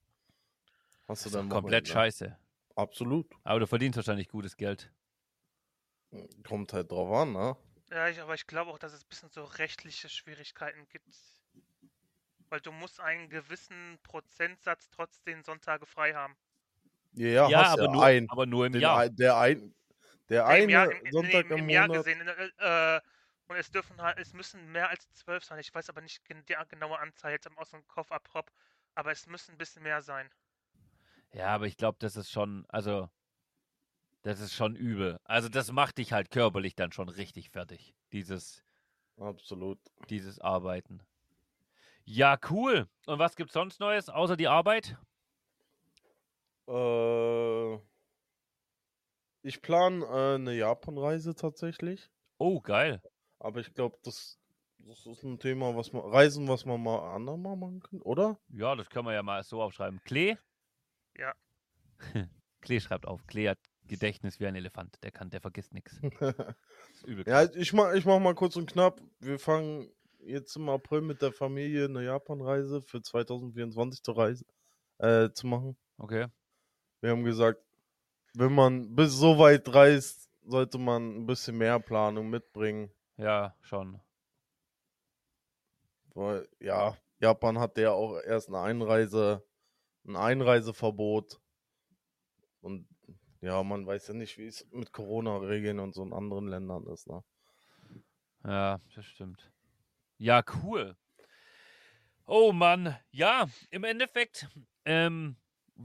Hast 1.06 1.24
Das 1.24 1.30
du 1.30 1.30
dann 1.30 1.48
komplett 1.48 1.86
Wochenende. 1.86 1.92
scheiße. 1.92 2.38
Absolut. 2.74 3.30
Aber 3.44 3.60
du 3.60 3.66
verdienst 3.68 3.96
wahrscheinlich 3.96 4.28
gutes 4.28 4.56
Geld. 4.56 4.92
Kommt 6.44 6.72
halt 6.72 6.90
drauf 6.90 7.10
an, 7.12 7.32
ne? 7.32 7.56
Ja, 7.90 8.08
ich, 8.08 8.20
aber 8.20 8.34
ich 8.34 8.46
glaube 8.48 8.72
auch, 8.72 8.78
dass 8.80 8.92
es 8.92 9.04
ein 9.04 9.08
bisschen 9.08 9.30
so 9.30 9.44
rechtliche 9.44 10.08
Schwierigkeiten 10.08 10.88
gibt. 10.88 11.06
Weil 12.50 12.60
du 12.60 12.70
musst 12.70 13.00
einen 13.00 13.28
gewissen 13.30 13.98
Prozentsatz 14.04 14.88
trotzdem 14.90 15.42
Sonntage 15.42 15.86
frei 15.86 16.14
haben. 16.14 16.36
Ja, 17.14 17.50
Ja, 17.50 17.52
hast 17.54 17.72
aber, 17.72 17.88
ja 17.88 17.88
nur, 17.88 18.04
ein, 18.04 18.28
aber 18.28 18.46
nur 18.46 18.66
im 18.66 18.74
den, 18.74 18.80
Jahr. 18.80 19.04
der 19.10 19.36
ein, 19.36 19.74
der 20.28 20.46
eine 20.46 20.66
im 20.66 20.68
Jahr, 20.68 20.88
im, 20.90 21.10
Sonntag 21.10 21.46
im, 21.50 21.52
im 21.52 21.58
im 21.58 21.68
Jahr 21.68 21.88
Monat. 21.88 21.90
gesehen. 21.90 22.20
Äh, 22.58 23.00
und 23.48 23.56
es 23.56 23.70
dürfen 23.70 24.00
halt, 24.00 24.18
es 24.18 24.32
müssen 24.32 24.70
mehr 24.72 24.88
als 24.88 25.10
zwölf 25.12 25.44
sein. 25.44 25.58
Ich 25.58 25.74
weiß 25.74 25.88
aber 25.90 26.00
nicht 26.00 26.22
die 26.28 26.56
genaue 26.68 26.98
Anzahl 26.98 27.32
jetzt 27.32 27.48
aus 27.56 27.70
dem 27.70 27.86
Kopf 27.86 28.10
ab, 28.12 28.50
aber 28.94 29.12
es 29.12 29.26
müssen 29.26 29.52
ein 29.52 29.58
bisschen 29.58 29.82
mehr 29.82 30.02
sein. 30.02 30.30
Ja, 31.32 31.48
aber 31.54 31.66
ich 31.66 31.76
glaube, 31.76 31.98
das 32.00 32.16
ist 32.16 32.30
schon, 32.30 32.64
also, 32.68 33.08
das 34.22 34.40
ist 34.40 34.54
schon 34.54 34.74
übel. 34.76 35.18
Also, 35.24 35.48
das 35.48 35.70
macht 35.72 35.98
dich 35.98 36.12
halt 36.12 36.30
körperlich 36.30 36.74
dann 36.74 36.90
schon 36.92 37.08
richtig 37.08 37.50
fertig, 37.50 37.94
dieses, 38.12 38.64
Absolut. 39.16 39.80
dieses 40.08 40.38
Arbeiten. 40.40 41.02
Ja, 42.04 42.38
cool. 42.50 42.88
Und 43.06 43.18
was 43.18 43.36
gibt's 43.36 43.54
sonst 43.54 43.80
Neues, 43.80 44.08
außer 44.08 44.36
die 44.36 44.48
Arbeit? 44.48 44.96
Äh, 46.72 47.78
ich 49.42 49.60
plane 49.60 50.04
äh, 50.06 50.34
eine 50.36 50.54
Japan-Reise 50.54 51.34
tatsächlich. 51.34 52.10
Oh, 52.38 52.60
geil. 52.60 53.02
Aber 53.38 53.60
ich 53.60 53.74
glaube, 53.74 53.98
das, 54.04 54.38
das 54.78 55.04
ist 55.06 55.22
ein 55.22 55.38
Thema, 55.38 55.76
was 55.76 55.92
man, 55.92 56.02
Reisen, 56.02 56.48
was 56.48 56.64
man 56.64 56.82
mal 56.82 57.14
andermal 57.14 57.56
machen 57.56 57.80
kann, 57.80 58.00
oder? 58.02 58.38
Ja, 58.48 58.74
das 58.74 58.88
können 58.88 59.06
wir 59.06 59.12
ja 59.12 59.22
mal 59.22 59.42
so 59.42 59.60
aufschreiben. 59.60 60.00
Klee? 60.04 60.36
Ja. 61.18 61.34
Klee 62.62 62.80
schreibt 62.80 63.06
auf. 63.06 63.26
Klee 63.26 63.50
hat 63.50 63.58
Gedächtnis 63.84 64.40
wie 64.40 64.46
ein 64.46 64.54
Elefant. 64.54 64.96
Der 65.02 65.10
kann, 65.10 65.28
der 65.28 65.40
vergisst 65.40 65.74
nichts. 65.74 65.98
Ist 66.92 67.06
übel. 67.06 67.24
ja, 67.26 67.44
ich 67.54 67.72
mach, 67.72 67.92
ich 67.92 68.06
mach 68.06 68.18
mal 68.20 68.34
kurz 68.34 68.56
und 68.56 68.70
knapp. 68.70 69.02
Wir 69.18 69.38
fangen 69.38 69.90
jetzt 70.20 70.56
im 70.56 70.68
April 70.68 71.02
mit 71.02 71.20
der 71.20 71.32
Familie 71.32 71.86
eine 71.86 72.04
Japan-Reise 72.04 72.80
für 72.80 73.02
2024 73.02 74.02
zu 74.02 74.12
reisen, 74.12 74.46
äh, 74.98 75.30
zu 75.32 75.46
machen. 75.48 75.76
Okay. 75.98 76.28
Wir 77.02 77.10
haben 77.10 77.24
gesagt, 77.24 77.60
wenn 78.34 78.54
man 78.54 78.94
bis 78.94 79.12
so 79.12 79.36
weit 79.36 79.74
reist, 79.74 80.30
sollte 80.44 80.78
man 80.78 81.16
ein 81.16 81.26
bisschen 81.26 81.58
mehr 81.58 81.80
Planung 81.80 82.30
mitbringen. 82.30 82.92
Ja, 83.16 83.56
schon. 83.60 84.00
Weil, 86.14 86.48
ja, 86.60 86.96
Japan 87.18 87.58
hat 87.58 87.76
ja 87.76 87.90
auch 87.90 88.20
erst 88.20 88.48
eine 88.48 88.60
Einreise, 88.60 89.44
ein 90.06 90.14
Einreiseverbot. 90.14 91.40
Und 92.60 92.86
ja, 93.40 93.64
man 93.64 93.84
weiß 93.84 94.06
ja 94.08 94.14
nicht, 94.14 94.38
wie 94.38 94.46
es 94.46 94.64
mit 94.70 94.92
Corona-Regeln 94.92 95.80
und 95.80 95.94
so 95.94 96.04
in 96.04 96.12
anderen 96.12 96.46
Ländern 96.46 96.86
ist. 96.86 97.08
Ne? 97.08 97.24
Ja, 98.44 98.80
das 98.94 99.04
stimmt. 99.06 99.50
Ja, 100.18 100.44
cool. 100.62 100.96
Oh 102.26 102.52
Mann, 102.52 102.96
ja, 103.10 103.48
im 103.70 103.82
Endeffekt, 103.82 104.46
ähm, 104.84 105.34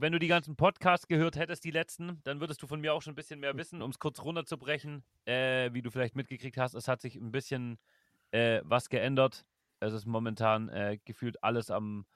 wenn 0.00 0.12
du 0.12 0.18
die 0.18 0.28
ganzen 0.28 0.56
Podcasts 0.56 1.08
gehört 1.08 1.36
hättest, 1.36 1.64
die 1.64 1.70
letzten, 1.70 2.20
dann 2.24 2.40
würdest 2.40 2.62
du 2.62 2.66
von 2.66 2.80
mir 2.80 2.94
auch 2.94 3.02
schon 3.02 3.12
ein 3.12 3.16
bisschen 3.16 3.40
mehr 3.40 3.56
wissen, 3.56 3.82
um 3.82 3.90
es 3.90 3.98
kurz 3.98 4.22
runterzubrechen, 4.22 5.04
äh, 5.24 5.72
wie 5.72 5.82
du 5.82 5.90
vielleicht 5.90 6.16
mitgekriegt 6.16 6.56
hast. 6.56 6.74
Es 6.74 6.88
hat 6.88 7.00
sich 7.00 7.16
ein 7.16 7.32
bisschen 7.32 7.78
äh, 8.30 8.60
was 8.64 8.88
geändert. 8.88 9.44
Es 9.80 9.92
ist 9.92 10.06
momentan 10.06 10.68
äh, 10.68 10.98
gefühlt 11.04 11.42
alles 11.42 11.70
am, 11.70 12.06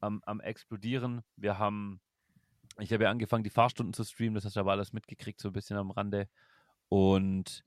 am, 0.00 0.22
am 0.24 0.40
explodieren. 0.40 1.22
Wir 1.36 1.58
haben, 1.58 2.00
ich 2.78 2.92
habe 2.92 3.04
ja 3.04 3.10
angefangen, 3.10 3.44
die 3.44 3.50
Fahrstunden 3.50 3.94
zu 3.94 4.04
streamen, 4.04 4.34
das 4.34 4.44
hast 4.44 4.56
du 4.56 4.60
aber 4.60 4.72
alles 4.72 4.92
mitgekriegt, 4.92 5.40
so 5.40 5.48
ein 5.48 5.52
bisschen 5.52 5.76
am 5.76 5.90
Rande. 5.90 6.28
Und 6.88 7.64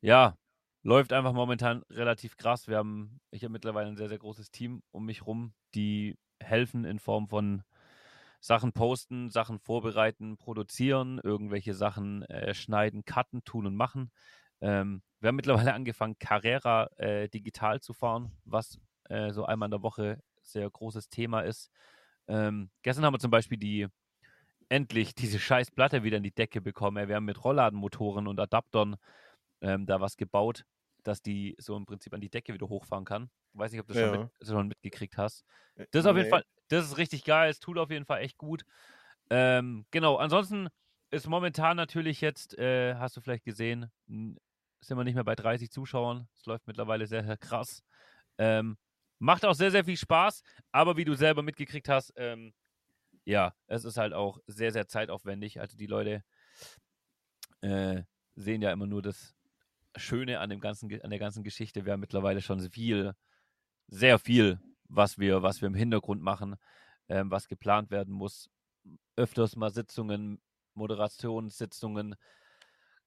ja, 0.00 0.36
läuft 0.82 1.12
einfach 1.12 1.32
momentan 1.32 1.82
relativ 1.90 2.36
krass. 2.36 2.68
Wir 2.68 2.78
haben, 2.78 3.20
ich 3.30 3.44
habe 3.44 3.52
mittlerweile 3.52 3.88
ein 3.88 3.96
sehr, 3.96 4.08
sehr 4.08 4.18
großes 4.18 4.50
Team 4.50 4.82
um 4.90 5.06
mich 5.06 5.26
rum, 5.26 5.54
die 5.74 6.16
helfen 6.40 6.84
in 6.84 6.98
Form 6.98 7.28
von 7.28 7.62
Sachen 8.42 8.74
posten, 8.74 9.30
Sachen 9.30 9.60
vorbereiten, 9.60 10.38
produzieren, 10.38 11.20
irgendwelche 11.24 11.74
Sachen 11.74 12.24
äh, 12.24 12.54
schneiden, 12.54 13.04
cutten, 13.06 13.44
tun 13.44 13.66
und 13.68 13.76
machen. 13.76 14.12
Ähm, 14.60 15.02
wir 15.20 15.28
haben 15.28 15.36
mittlerweile 15.36 15.74
angefangen, 15.74 16.18
Carrera 16.18 16.88
äh, 16.98 17.28
digital 17.30 17.80
zu 17.80 17.94
fahren, 17.94 18.32
was 18.44 18.80
äh, 19.08 19.32
so 19.32 19.46
einmal 19.46 19.68
in 19.68 19.72
der 19.72 19.82
Woche 19.84 20.20
sehr 20.42 20.68
großes 20.70 21.08
Thema 21.10 21.42
ist. 21.42 21.70
Ähm, 22.28 22.70
gestern 22.82 23.04
haben 23.04 23.14
wir 23.14 23.20
zum 23.20 23.30
Beispiel 23.30 23.58
die 23.58 23.88
endlich 24.68 25.14
diese 25.14 25.38
scheiß 25.38 25.70
Platte 25.70 26.02
wieder 26.02 26.16
in 26.16 26.22
die 26.22 26.32
Decke 26.34 26.60
bekommen. 26.60 27.08
Wir 27.08 27.16
haben 27.16 27.24
mit 27.24 27.42
Rollladenmotoren 27.44 28.26
und 28.26 28.40
Adaptern 28.40 28.96
ähm, 29.60 29.86
da 29.86 30.00
was 30.00 30.16
gebaut, 30.16 30.64
dass 31.02 31.22
die 31.22 31.54
so 31.58 31.76
im 31.76 31.86
Prinzip 31.86 32.14
an 32.14 32.20
die 32.20 32.30
Decke 32.30 32.54
wieder 32.54 32.68
hochfahren 32.68 33.04
kann. 33.04 33.30
Ich 33.54 33.58
weiß 33.60 33.72
nicht, 33.72 33.80
ob 33.80 33.86
du 33.86 33.92
das 33.92 33.98
Ja. 33.98 34.00
schon, 34.00 34.10
mit, 34.10 34.22
schon 34.42 34.68
mitgekriegt 34.68 35.18
hast. 35.18 35.44
Äh, 35.76 35.86
Das 35.92 36.00
ist 36.04 36.06
auf 36.10 36.16
jeden 36.16 36.28
nee. 36.28 36.28
Fall, 36.28 36.44
das 36.72 36.86
ist 36.86 36.98
richtig 36.98 37.24
geil. 37.24 37.50
Es 37.50 37.60
tut 37.60 37.78
auf 37.78 37.90
jeden 37.90 38.06
Fall 38.06 38.22
echt 38.22 38.38
gut. 38.38 38.64
Ähm, 39.30 39.86
genau, 39.90 40.16
ansonsten 40.16 40.68
ist 41.10 41.28
momentan 41.28 41.76
natürlich 41.76 42.20
jetzt, 42.20 42.58
äh, 42.58 42.94
hast 42.96 43.16
du 43.16 43.20
vielleicht 43.20 43.44
gesehen, 43.44 43.90
sind 44.06 44.96
wir 44.96 45.04
nicht 45.04 45.14
mehr 45.14 45.24
bei 45.24 45.34
30 45.34 45.70
Zuschauern. 45.70 46.28
Es 46.34 46.46
läuft 46.46 46.66
mittlerweile 46.66 47.06
sehr, 47.06 47.24
sehr 47.24 47.36
krass. 47.36 47.82
Ähm, 48.38 48.76
macht 49.18 49.44
auch 49.44 49.54
sehr, 49.54 49.70
sehr 49.70 49.84
viel 49.84 49.96
Spaß, 49.96 50.42
aber 50.72 50.96
wie 50.96 51.04
du 51.04 51.14
selber 51.14 51.42
mitgekriegt 51.42 51.88
hast, 51.88 52.12
ähm, 52.16 52.54
ja, 53.24 53.54
es 53.66 53.84
ist 53.84 53.98
halt 53.98 54.14
auch 54.14 54.38
sehr, 54.46 54.72
sehr 54.72 54.88
zeitaufwendig. 54.88 55.60
Also 55.60 55.76
die 55.76 55.86
Leute 55.86 56.24
äh, 57.60 58.02
sehen 58.34 58.62
ja 58.62 58.72
immer 58.72 58.86
nur 58.86 59.02
das 59.02 59.34
Schöne 59.96 60.40
an, 60.40 60.50
dem 60.50 60.60
ganzen, 60.60 60.90
an 61.02 61.10
der 61.10 61.18
ganzen 61.18 61.44
Geschichte. 61.44 61.84
Wir 61.84 61.92
haben 61.92 62.00
mittlerweile 62.00 62.40
schon 62.40 62.58
viel, 62.70 63.12
sehr 63.88 64.18
viel, 64.18 64.58
was 64.92 65.18
wir, 65.18 65.42
was 65.42 65.60
wir 65.60 65.68
im 65.68 65.74
Hintergrund 65.74 66.22
machen, 66.22 66.56
ähm, 67.08 67.30
was 67.30 67.48
geplant 67.48 67.90
werden 67.90 68.12
muss. 68.12 68.50
Öfters 69.16 69.56
mal 69.56 69.70
Sitzungen, 69.70 70.40
Moderationssitzungen. 70.74 72.14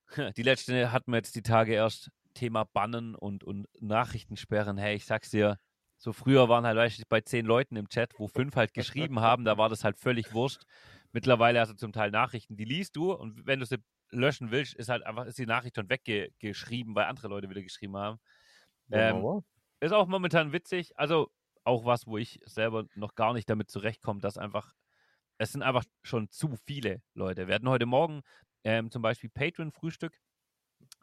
Die 0.38 0.44
letzte 0.44 0.92
hatten 0.92 1.12
wir 1.12 1.18
jetzt 1.18 1.36
die 1.36 1.42
Tage 1.42 1.74
erst 1.74 2.12
Thema 2.34 2.66
Bannen 2.66 3.16
und, 3.16 3.44
und 3.44 3.68
Nachrichtensperren. 3.80 4.78
Hey, 4.78 4.96
ich 4.96 5.06
sag's 5.06 5.32
dir, 5.32 5.58
so 5.98 6.14
früher 6.14 6.50
waren 6.50 6.66
halt 6.66 6.78
weißt 6.78 7.08
bei 7.10 7.22
zehn 7.22 7.46
Leuten 7.46 7.76
im 7.76 7.90
Chat, 7.90 8.14
wo 8.20 8.28
fünf 8.28 8.56
halt 8.56 8.74
geschrieben 8.74 9.20
haben, 9.20 9.46
da 9.46 9.58
war 9.58 9.70
das 9.70 9.84
halt 9.84 9.98
völlig 9.98 10.34
wurscht. 10.34 10.64
Mittlerweile 11.12 11.60
hast 11.60 11.72
du 11.72 11.76
zum 11.76 11.94
Teil 11.94 12.12
Nachrichten, 12.12 12.58
die 12.58 12.66
liest 12.66 12.96
du 12.96 13.14
und 13.14 13.46
wenn 13.48 13.62
du 13.62 13.66
sie 13.66 13.78
löschen 14.12 14.52
willst, 14.52 14.76
ist 14.76 14.90
halt 14.90 15.04
einfach, 15.04 15.26
ist 15.26 15.40
die 15.40 15.46
Nachricht 15.46 15.76
schon 15.76 15.90
weggeschrieben, 15.90 16.94
weil 16.94 17.06
andere 17.06 17.30
Leute 17.30 17.50
wieder 17.50 17.64
geschrieben 17.64 17.98
haben. 17.98 18.20
Ähm, 18.92 19.16
Wunderbar. 19.16 19.44
ist 19.80 19.94
auch 19.94 20.08
momentan 20.08 20.52
witzig. 20.52 20.92
Also 21.00 21.32
auch 21.66 21.86
was, 21.86 22.08
wo 22.08 22.18
ich 22.18 22.40
selber 22.46 22.86
noch 22.96 23.16
gar 23.16 23.34
nicht 23.34 23.50
damit 23.50 23.70
zurechtkomme, 23.70 24.22
dass 24.22 24.38
einfach, 24.38 24.74
es 25.38 25.52
sind 25.52 25.64
einfach 25.64 25.84
schon 26.04 26.30
zu 26.30 26.56
viele 26.66 27.02
Leute. 27.14 27.48
Wir 27.48 27.56
hatten 27.56 27.70
heute 27.70 27.86
Morgen 27.86 28.22
ähm, 28.64 28.92
zum 28.92 29.02
Beispiel 29.02 29.30
Patreon-Frühstück. 29.30 30.20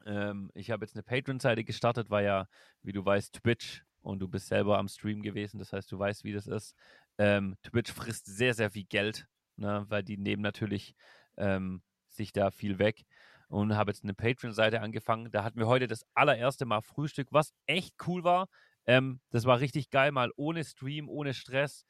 Ähm, 0.06 0.50
ich 0.54 0.70
habe 0.70 0.84
jetzt 0.84 0.94
eine 0.94 1.02
Patreon-Seite 1.02 1.64
gestartet, 1.64 2.10
weil 2.10 2.24
ja, 2.24 2.48
wie 2.82 2.92
du 2.92 3.04
weißt, 3.04 3.34
Twitch 3.42 3.84
und 4.00 4.20
du 4.20 4.28
bist 4.28 4.48
selber 4.48 4.78
am 4.78 4.88
Stream 4.88 5.22
gewesen, 5.22 5.58
das 5.58 5.72
heißt, 5.72 5.90
du 5.92 5.98
weißt, 5.98 6.24
wie 6.24 6.32
das 6.32 6.46
ist. 6.46 6.74
Ähm, 7.18 7.56
Twitch 7.62 7.92
frisst 7.92 8.26
sehr, 8.26 8.54
sehr 8.54 8.70
viel 8.70 8.84
Geld, 8.84 9.26
ne, 9.56 9.84
weil 9.88 10.02
die 10.02 10.16
nehmen 10.16 10.42
natürlich 10.42 10.94
ähm, 11.36 11.82
sich 12.08 12.32
da 12.32 12.50
viel 12.50 12.78
weg 12.78 13.04
und 13.48 13.76
habe 13.76 13.90
jetzt 13.90 14.02
eine 14.02 14.14
Patreon-Seite 14.14 14.80
angefangen. 14.80 15.30
Da 15.30 15.44
hatten 15.44 15.58
wir 15.58 15.66
heute 15.66 15.86
das 15.86 16.04
allererste 16.14 16.64
Mal 16.64 16.80
Frühstück, 16.80 17.28
was 17.30 17.52
echt 17.66 17.94
cool 18.06 18.24
war. 18.24 18.48
Ähm, 18.86 19.20
das 19.30 19.44
war 19.44 19.60
richtig 19.60 19.90
geil, 19.90 20.12
mal 20.12 20.32
ohne 20.36 20.64
Stream, 20.64 21.08
ohne 21.08 21.34
Stress 21.34 21.84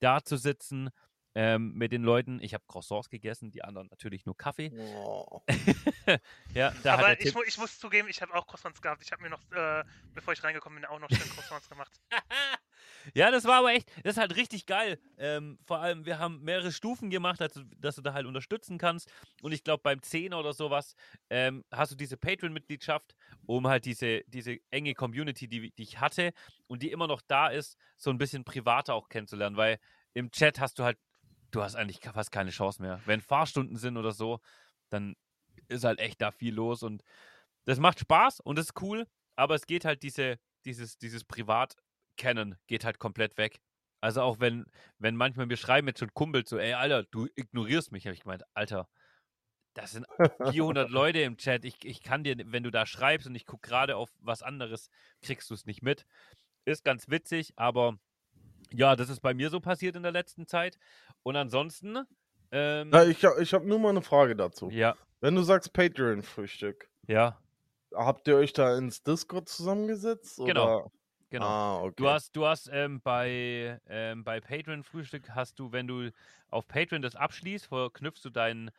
da 0.00 0.22
zu 0.22 0.36
sitzen 0.36 0.90
ähm, 1.34 1.72
mit 1.74 1.92
den 1.92 2.02
Leuten. 2.02 2.40
Ich 2.42 2.54
habe 2.54 2.64
Croissants 2.66 3.08
gegessen, 3.08 3.50
die 3.50 3.64
anderen 3.64 3.88
natürlich 3.88 4.24
nur 4.26 4.36
Kaffee. 4.36 4.70
Oh. 4.96 5.42
Ja, 6.52 6.72
Aber 6.84 7.18
ich, 7.18 7.34
mu 7.34 7.42
ich 7.46 7.56
muss 7.56 7.78
zugeben, 7.78 8.08
ich 8.08 8.20
habe 8.20 8.34
auch 8.34 8.46
Croissants 8.46 8.82
gehabt. 8.82 9.02
Ich 9.02 9.10
habe 9.10 9.22
mir 9.22 9.30
noch, 9.30 9.40
äh, 9.52 9.82
bevor 10.12 10.34
ich 10.34 10.44
reingekommen 10.44 10.80
bin, 10.80 10.84
auch 10.84 11.00
noch 11.00 11.08
schön 11.08 11.28
Croissants 11.30 11.68
gemacht. 11.68 11.98
ja, 13.12 13.30
das 13.30 13.44
war 13.44 13.58
aber 13.58 13.72
echt, 13.72 13.90
das 14.02 14.14
ist 14.14 14.20
halt 14.20 14.36
richtig 14.36 14.66
geil. 14.66 14.98
Ähm, 15.18 15.58
vor 15.64 15.80
allem, 15.80 16.06
wir 16.06 16.18
haben 16.18 16.42
mehrere 16.42 16.72
Stufen 16.72 17.10
gemacht, 17.10 17.42
also, 17.42 17.62
dass 17.78 17.96
du 17.96 18.02
da 18.02 18.14
halt 18.14 18.26
unterstützen 18.26 18.78
kannst. 18.78 19.10
Und 19.42 19.52
ich 19.52 19.62
glaube, 19.64 19.82
beim 19.82 20.00
10 20.00 20.32
oder 20.32 20.52
sowas 20.52 20.94
ähm, 21.30 21.64
hast 21.70 21.92
du 21.92 21.96
diese 21.96 22.16
Patreon-Mitgliedschaft, 22.16 23.14
um 23.46 23.68
halt 23.68 23.84
diese, 23.84 24.22
diese 24.26 24.58
enge 24.70 24.94
Community, 24.94 25.48
die, 25.48 25.70
die 25.72 25.82
ich 25.82 26.00
hatte 26.00 26.32
und 26.66 26.82
die 26.82 26.90
immer 26.90 27.06
noch 27.06 27.20
da 27.20 27.48
ist, 27.48 27.76
so 27.96 28.10
ein 28.10 28.18
bisschen 28.18 28.44
privater 28.44 28.94
auch 28.94 29.08
kennenzulernen. 29.08 29.56
Weil 29.56 29.78
im 30.14 30.30
Chat 30.30 30.60
hast 30.60 30.78
du 30.78 30.84
halt, 30.84 30.98
du 31.50 31.62
hast 31.62 31.74
eigentlich 31.76 32.00
fast 32.00 32.32
keine 32.32 32.50
Chance 32.50 32.80
mehr. 32.80 33.00
Wenn 33.04 33.20
Fahrstunden 33.20 33.76
sind 33.76 33.96
oder 33.96 34.12
so, 34.12 34.40
dann 34.88 35.16
ist 35.68 35.84
halt 35.84 35.98
echt 35.98 36.20
da 36.20 36.30
viel 36.30 36.54
los 36.54 36.82
und 36.82 37.02
das 37.64 37.78
macht 37.78 38.00
Spaß 38.00 38.40
und 38.40 38.56
das 38.56 38.66
ist 38.66 38.82
cool, 38.82 39.06
aber 39.36 39.54
es 39.54 39.66
geht 39.66 39.84
halt 39.84 40.02
diese, 40.02 40.38
dieses, 40.64 40.98
dieses 40.98 41.24
Privat-Kennen 42.16 42.56
geht 42.66 42.84
halt 42.84 42.98
komplett 42.98 43.36
weg. 43.38 43.60
Also 44.00 44.20
auch 44.22 44.40
wenn, 44.40 44.66
wenn 44.98 45.16
manchmal 45.16 45.48
wir 45.48 45.56
schreiben 45.56 45.88
jetzt 45.88 46.00
schon 46.00 46.12
Kumpel 46.12 46.46
so, 46.46 46.58
ey, 46.58 46.74
Alter, 46.74 47.04
du 47.04 47.26
ignorierst 47.36 47.90
mich, 47.92 48.06
habe 48.06 48.14
ich 48.14 48.20
gemeint, 48.20 48.42
Alter, 48.52 48.88
das 49.72 49.92
sind 49.92 50.06
400 50.50 50.90
Leute 50.90 51.20
im 51.20 51.36
Chat, 51.38 51.64
ich, 51.64 51.84
ich 51.84 52.02
kann 52.02 52.22
dir, 52.22 52.36
wenn 52.46 52.62
du 52.62 52.70
da 52.70 52.86
schreibst 52.86 53.26
und 53.26 53.34
ich 53.34 53.46
gucke 53.46 53.66
gerade 53.68 53.96
auf 53.96 54.10
was 54.20 54.42
anderes, 54.42 54.90
kriegst 55.22 55.48
du 55.50 55.54
es 55.54 55.64
nicht 55.64 55.82
mit. 55.82 56.04
Ist 56.66 56.84
ganz 56.84 57.08
witzig, 57.08 57.54
aber 57.56 57.98
ja, 58.70 58.94
das 58.94 59.08
ist 59.08 59.20
bei 59.20 59.34
mir 59.34 59.50
so 59.50 59.60
passiert 59.60 59.96
in 59.96 60.02
der 60.02 60.12
letzten 60.12 60.46
Zeit. 60.46 60.78
Und 61.22 61.36
ansonsten, 61.36 61.98
ähm, 62.52 62.88
Na, 62.90 63.04
ich 63.04 63.22
ich 63.24 63.54
habe 63.54 63.66
nur 63.66 63.78
mal 63.78 63.90
eine 63.90 64.02
Frage 64.02 64.36
dazu. 64.36 64.68
ja, 64.70 64.96
Wenn 65.20 65.34
du 65.34 65.42
sagst 65.42 65.72
Patreon-Frühstück, 65.72 66.90
ja, 67.06 67.38
habt 67.94 68.28
ihr 68.28 68.36
euch 68.36 68.52
da 68.52 68.76
ins 68.76 69.02
Discord 69.02 69.48
zusammengesetzt? 69.48 70.36
Genau. 70.44 70.80
Oder? 70.80 70.90
Genau. 71.34 71.54
Ah, 71.54 71.82
okay. 71.84 71.94
Du 71.96 72.08
hast, 72.08 72.34
du 72.36 72.46
hast 72.46 72.68
ähm, 72.72 73.00
bei, 73.02 73.80
ähm, 73.86 74.24
bei 74.24 74.40
Patreon 74.40 74.82
Frühstück 74.84 75.30
hast 75.30 75.58
du, 75.58 75.72
wenn 75.72 75.86
du 75.86 76.10
auf 76.48 76.66
Patreon 76.68 77.02
das 77.02 77.16
abschließt, 77.16 77.66
verknüpfst 77.66 78.22
du 78.24 78.30
deinen 78.30 78.70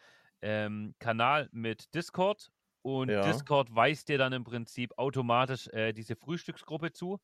ähm, 0.41 0.96
Kanal 1.00 1.50
mit 1.52 1.94
Discord 1.96 2.52
und 2.82 3.24
Ja. 3.24 3.26
Discord 3.26 3.74
weist 3.76 4.10
dir 4.10 4.18
dann 4.18 4.34
im 4.34 4.44
Prinzip 4.44 4.94
automatisch 4.98 5.68
äh, 5.70 5.94
diese 5.94 6.15
Frühstücksgruppe 6.15 6.91
zu, 6.91 7.20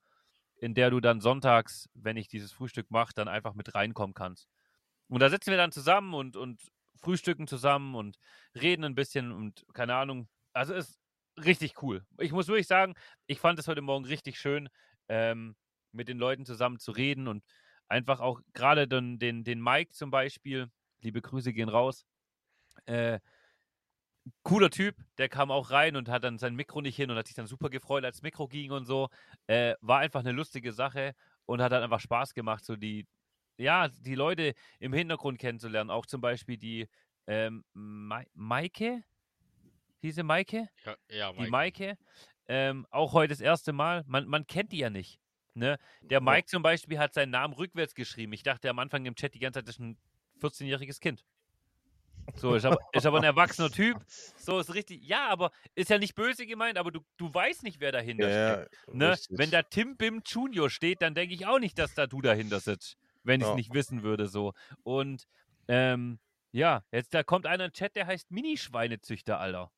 in 0.56 0.74
der 0.74 0.90
du 0.92 1.00
dann 1.00 1.22
sonntags, 1.22 1.90
wenn 1.94 2.18
ich 2.18 2.28
dieses 2.28 2.52
Frühstück 2.52 2.92
mache, 2.92 3.14
dann 3.16 3.28
einfach 3.28 3.54
mit 3.54 3.74
reinkommen 3.76 4.14
kannst. 4.14 4.48
Und 5.08 5.20
da 5.22 5.30
sitzen 5.30 5.52
wir 5.52 5.58
dann 5.58 5.72
zusammen 5.72 6.14
und, 6.14 6.38
und 6.38 6.62
frühstücken 6.96 7.48
zusammen 7.48 7.96
und 7.96 8.18
reden 8.56 8.84
ein 8.86 8.96
bisschen 8.96 9.32
und 9.32 9.66
keine 9.74 9.96
Ahnung. 9.96 10.30
Also 10.54 10.74
ist 10.74 11.00
richtig 11.38 11.82
cool. 11.82 12.06
Ich 12.20 12.32
muss 12.32 12.48
wirklich 12.48 12.68
sagen, 12.68 12.94
ich 13.28 13.40
fand 13.40 13.60
es 13.60 13.68
heute 13.68 13.82
Morgen 13.82 14.06
richtig 14.06 14.40
schön, 14.40 14.70
ähm, 15.12 15.56
mit 15.92 16.08
den 16.08 16.18
Leuten 16.18 16.46
zusammen 16.46 16.80
zu 16.80 16.92
reden 16.92 17.28
und 17.28 17.44
einfach 17.90 18.22
auch 18.22 18.40
gerade 18.54 18.88
den, 18.88 19.20
den, 19.20 19.44
den 19.44 19.62
Mike 19.62 19.92
zum 19.92 20.10
Beispiel, 20.10 20.72
liebe 21.02 21.22
Grüße 21.22 21.52
gehen 21.52 21.68
raus, 21.68 22.06
äh, 22.86 23.20
cooler 24.44 24.70
Typ, 24.70 24.96
der 25.18 25.28
kam 25.28 25.52
auch 25.52 25.72
rein 25.72 25.98
und 25.98 26.08
hat 26.08 26.24
dann 26.24 26.38
sein 26.38 26.56
Mikro 26.56 26.80
nicht 26.80 26.96
hin 26.96 27.12
und 27.12 27.18
hat 27.18 27.28
sich 27.28 27.36
dann 27.36 27.48
super 27.48 27.70
gefreut, 27.70 28.06
als 28.06 28.18
das 28.18 28.24
Mikro 28.24 28.48
ging 28.48 28.72
und 28.72 28.86
so. 28.86 29.10
Äh, 29.48 29.76
war 29.82 30.00
einfach 30.00 30.22
eine 30.22 30.32
lustige 30.32 30.72
Sache 30.72 31.14
und 31.46 31.62
hat 31.62 31.74
dann 31.74 31.84
einfach 31.84 32.00
Spaß 32.00 32.34
gemacht, 32.34 32.64
so 32.64 32.78
die, 32.78 33.06
ja, 33.58 33.90
die 33.90 34.16
Leute 34.16 34.54
im 34.80 34.94
Hintergrund 34.94 35.40
kennenzulernen. 35.40 35.90
Auch 35.90 36.06
zum 36.06 36.22
Beispiel 36.22 36.58
die 36.58 36.88
ähm, 37.28 37.66
Ma 37.74 38.24
Maike, 38.34 39.04
diese 40.04 40.24
Maike? 40.24 40.70
Ja, 40.86 40.96
ja 41.10 41.32
die 41.34 41.40
Mike. 41.40 41.52
Maike, 41.52 41.98
ähm, 42.48 42.86
auch 42.90 43.14
heute 43.14 43.30
das 43.34 43.42
erste 43.42 43.74
Mal, 43.74 44.04
man, 44.08 44.26
man 44.28 44.46
kennt 44.48 44.72
die 44.72 44.78
ja 44.80 44.90
nicht. 44.90 45.20
Ne? 45.54 45.78
Der. 46.02 46.22
Mike 46.22 46.48
zum 46.48 46.64
Beispiel 46.64 46.98
hat 47.00 47.14
seinen 47.14 47.32
Namen 47.32 47.54
rückwärts 47.54 47.94
geschrieben. 47.94 48.34
Ich 48.34 48.44
dachte 48.44 48.70
am 48.70 48.80
Anfang 48.80 49.06
im 49.06 49.16
Chat 49.16 49.34
die 49.34 49.40
ganze 49.40 49.60
Zeit, 49.60 49.68
das 49.68 49.76
ist 49.76 49.80
ein 49.82 49.98
14-jähriges 50.42 51.00
Kind. 51.02 51.26
So, 52.36 52.56
ist 52.56 52.66
aber, 52.66 52.78
ist 52.94 53.06
aber 53.06 53.18
ein 53.18 53.24
erwachsener 53.24 53.70
Typ. 53.70 53.98
So 54.38 54.60
ist 54.60 54.74
richtig. 54.74 55.04
Ja, 55.04 55.28
aber 55.28 55.52
ist 55.76 55.90
ja 55.90 55.98
nicht 55.98 56.16
böse 56.16 56.46
gemeint, 56.46 56.78
aber 56.78 56.92
du, 56.92 57.02
du 57.18 57.34
weißt 57.34 57.64
nicht, 57.64 57.80
wer 57.80 57.92
dahinter 57.92 58.28
steht. 58.30 58.72
Ja, 58.88 58.94
Ne? 58.94 59.12
richtig. 59.12 59.38
Wenn 59.38 59.52
da 59.52 59.64
Tim 59.64 59.98
Bim 59.98 60.22
Junior 60.26 60.70
steht, 60.70 61.02
dann 61.02 61.16
denke 61.16 61.34
ich 61.34 61.46
auch 61.48 61.60
nicht, 61.60 61.78
dass 61.78 61.94
da 61.96 62.08
du 62.08 62.22
dahinter 62.22 62.60
sitzt, 62.60 62.98
wenn 63.24 63.42
ich 63.42 63.46
es 63.48 63.50
Ja. 63.52 63.56
nicht 63.56 63.74
wissen 63.74 64.04
würde. 64.04 64.28
so. 64.28 64.54
Und 64.84 65.28
ähm, 65.68 66.20
ja, 66.52 66.84
jetzt 66.92 67.14
da 67.14 67.24
kommt 67.24 67.46
einer 67.46 67.66
im 67.66 67.72
Chat, 67.74 67.96
der 67.96 68.08
heißt 68.08 68.32
Minischweinezüchter, 68.32 69.40
Alter. 69.40 69.72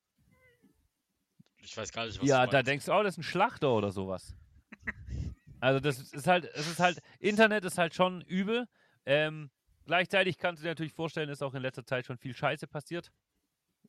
Ich 1.64 1.76
weiß 1.76 1.92
gar 1.92 2.06
nicht, 2.06 2.20
was 2.20 2.28
Ja, 2.28 2.44
du 2.44 2.50
da 2.52 2.58
meinst. 2.58 2.68
denkst 2.68 2.84
du, 2.86 2.92
oh, 2.92 3.02
das 3.02 3.14
ist 3.14 3.18
ein 3.18 3.22
Schlachter 3.22 3.70
oder 3.72 3.90
sowas. 3.90 4.34
Also 5.60 5.80
das 5.80 5.98
ist 6.12 6.26
halt, 6.26 6.44
es 6.52 6.66
ist 6.68 6.78
halt, 6.78 7.00
Internet 7.20 7.64
ist 7.64 7.78
halt 7.78 7.94
schon 7.94 8.20
übel. 8.20 8.68
Ähm, 9.06 9.50
gleichzeitig 9.86 10.36
kannst 10.36 10.60
du 10.60 10.64
dir 10.64 10.72
natürlich 10.72 10.92
vorstellen, 10.92 11.30
ist 11.30 11.42
auch 11.42 11.54
in 11.54 11.62
letzter 11.62 11.86
Zeit 11.86 12.04
schon 12.04 12.18
viel 12.18 12.34
Scheiße 12.34 12.66
passiert. 12.66 13.10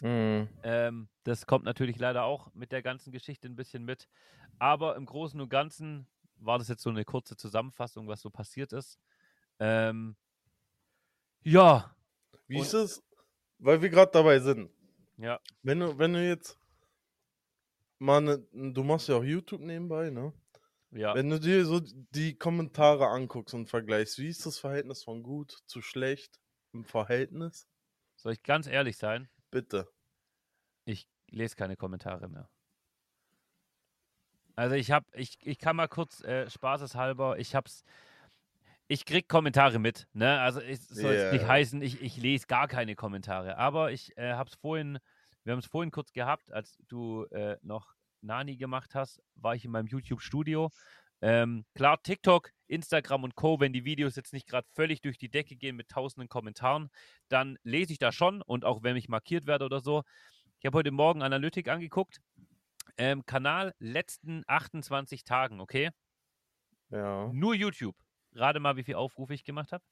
Mhm. 0.01 0.47
Ähm, 0.63 1.09
das 1.25 1.45
kommt 1.45 1.65
natürlich 1.65 1.99
leider 1.99 2.23
auch 2.23 2.53
mit 2.53 2.71
der 2.71 2.81
ganzen 2.81 3.11
Geschichte 3.11 3.49
ein 3.49 3.57
bisschen 3.57 3.83
mit. 3.83 4.07
Aber 4.57 4.95
im 4.95 5.05
Großen 5.05 5.41
und 5.41 5.49
Ganzen 5.49 6.07
war 6.37 6.59
das 6.59 6.69
jetzt 6.69 6.81
so 6.81 6.89
eine 6.89 7.03
kurze 7.03 7.35
Zusammenfassung, 7.35 8.07
was 8.07 8.21
so 8.21 8.29
passiert 8.29 8.71
ist. 8.71 8.97
Ähm, 9.59 10.15
ja, 11.41 11.93
Wie 12.47 12.55
Und- 12.57 12.61
ist 12.61 12.73
es? 12.73 13.03
Weil 13.57 13.81
wir 13.81 13.89
gerade 13.89 14.11
dabei 14.13 14.39
sind. 14.39 14.69
Ja. 15.17 15.41
Wenn 15.61 15.81
du, 15.81 15.97
wenn 15.97 16.13
du 16.13 16.25
jetzt 16.25 16.57
mal 17.99 18.21
ne, 18.21 18.45
du 18.51 18.83
machst 18.83 19.09
ja 19.09 19.15
auch 19.15 19.23
YouTube 19.23 19.61
nebenbei, 19.61 20.09
ne? 20.09 20.33
ja. 20.91 21.13
Wenn 21.15 21.29
du 21.29 21.39
dir 21.39 21.65
so 21.65 21.81
die 21.81 22.37
Kommentare 22.37 23.07
anguckst 23.07 23.53
und 23.53 23.67
vergleichst, 23.67 24.17
wie 24.19 24.29
ist 24.29 24.45
das 24.45 24.59
Verhältnis 24.59 25.03
von 25.03 25.23
gut 25.23 25.59
zu 25.65 25.81
schlecht 25.81 26.39
im 26.73 26.85
Verhältnis? 26.85 27.67
Soll 28.15 28.33
ich 28.33 28.43
ganz 28.43 28.67
ehrlich 28.67 28.97
sein? 28.97 29.27
Bitte. 29.51 29.87
Ich 30.85 31.07
lese 31.27 31.55
keine 31.55 31.75
Kommentare 31.75 32.27
mehr. 32.29 32.49
Also 34.55 34.75
ich 34.75 34.91
habe, 34.91 35.05
ich, 35.13 35.37
ich 35.43 35.59
kann 35.59 35.75
mal 35.75 35.87
kurz 35.87 36.21
äh, 36.23 36.49
spaßeshalber, 36.49 37.37
ich 37.39 37.55
hab's, 37.55 37.83
ich 38.87 39.05
krieg 39.05 39.27
Kommentare 39.27 39.79
mit, 39.79 40.07
ne? 40.13 40.39
Also 40.39 40.61
es 40.61 40.87
soll 40.87 41.13
jetzt 41.13 41.33
nicht 41.33 41.45
heißen, 41.45 41.81
ich, 41.81 42.01
ich 42.01 42.17
lese 42.17 42.47
gar 42.47 42.67
keine 42.67 42.95
Kommentare. 42.95 43.57
Aber 43.57 43.91
ich 43.91 44.17
äh, 44.17 44.33
hab's 44.33 44.55
vorhin, 44.55 44.99
wir 45.45 45.53
haben 45.53 45.59
es 45.59 45.67
vorhin 45.67 45.91
kurz 45.91 46.11
gehabt, 46.11 46.51
als 46.51 46.77
du 46.87 47.25
äh, 47.25 47.57
noch 47.61 47.93
Nani 48.21 48.57
gemacht 48.57 48.95
hast, 48.95 49.21
war 49.35 49.55
ich 49.55 49.63
in 49.63 49.71
meinem 49.71 49.87
YouTube-Studio. 49.87 50.71
Ähm, 51.21 51.65
klar, 51.75 52.01
TikTok, 52.01 52.49
Instagram 52.67 53.23
und 53.23 53.35
Co., 53.35 53.59
wenn 53.59 53.71
die 53.71 53.85
Videos 53.85 54.15
jetzt 54.15 54.33
nicht 54.33 54.47
gerade 54.47 54.67
völlig 54.73 55.01
durch 55.01 55.17
die 55.17 55.29
Decke 55.29 55.55
gehen 55.55 55.75
mit 55.75 55.87
tausenden 55.87 56.27
Kommentaren, 56.27 56.89
dann 57.29 57.57
lese 57.63 57.93
ich 57.93 57.99
da 57.99 58.11
schon 58.11 58.41
und 58.41 58.65
auch 58.65 58.83
wenn 58.83 58.97
ich 58.97 59.07
markiert 59.07 59.45
werde 59.45 59.65
oder 59.65 59.79
so. 59.79 60.03
Ich 60.59 60.65
habe 60.65 60.79
heute 60.79 60.91
Morgen 60.91 61.21
Analytik 61.21 61.67
angeguckt. 61.67 62.21
Ähm, 62.97 63.25
Kanal 63.25 63.73
letzten 63.77 64.43
28 64.47 65.23
Tagen, 65.23 65.61
okay? 65.61 65.91
Ja. 66.89 67.29
Nur 67.31 67.53
YouTube. 67.53 67.95
Gerade 68.31 68.59
mal, 68.59 68.75
wie 68.77 68.83
viel 68.83 68.95
Aufrufe 68.95 69.33
ich 69.33 69.43
gemacht 69.43 69.71
habe. 69.71 69.83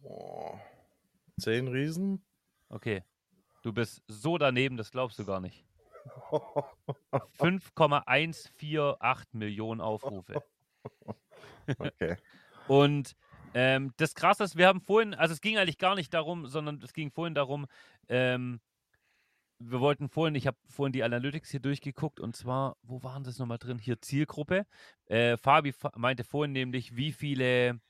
Boah. 0.00 0.60
Zehn 1.38 1.68
Riesen? 1.68 2.24
Okay. 2.68 3.02
Du 3.68 3.74
bist 3.74 4.02
so 4.08 4.38
daneben, 4.38 4.78
das 4.78 4.90
glaubst 4.90 5.18
du 5.18 5.26
gar 5.26 5.40
nicht. 5.40 5.62
5,148 7.38 9.34
Millionen 9.34 9.82
Aufrufe. 9.82 10.42
okay. 11.78 12.16
Und 12.66 13.12
ähm, 13.52 13.92
das 13.98 14.14
Krasse 14.14 14.44
ist, 14.44 14.56
wir 14.56 14.68
haben 14.68 14.80
vorhin, 14.80 15.12
also 15.12 15.34
es 15.34 15.42
ging 15.42 15.58
eigentlich 15.58 15.76
gar 15.76 15.96
nicht 15.96 16.14
darum, 16.14 16.46
sondern 16.46 16.80
es 16.82 16.94
ging 16.94 17.10
vorhin 17.10 17.34
darum, 17.34 17.66
ähm, 18.08 18.62
wir 19.58 19.80
wollten 19.80 20.08
vorhin, 20.08 20.34
ich 20.34 20.46
habe 20.46 20.56
vorhin 20.66 20.94
die 20.94 21.02
Analytics 21.04 21.50
hier 21.50 21.60
durchgeguckt 21.60 22.20
und 22.20 22.34
zwar, 22.34 22.78
wo 22.80 23.02
waren 23.02 23.22
das 23.22 23.38
nochmal 23.38 23.58
drin? 23.58 23.78
Hier 23.78 24.00
Zielgruppe. 24.00 24.64
Äh, 25.08 25.36
Fabi 25.36 25.72
fa- 25.72 25.92
meinte 25.94 26.24
vorhin 26.24 26.52
nämlich, 26.52 26.96
wie 26.96 27.12
viele, 27.12 27.82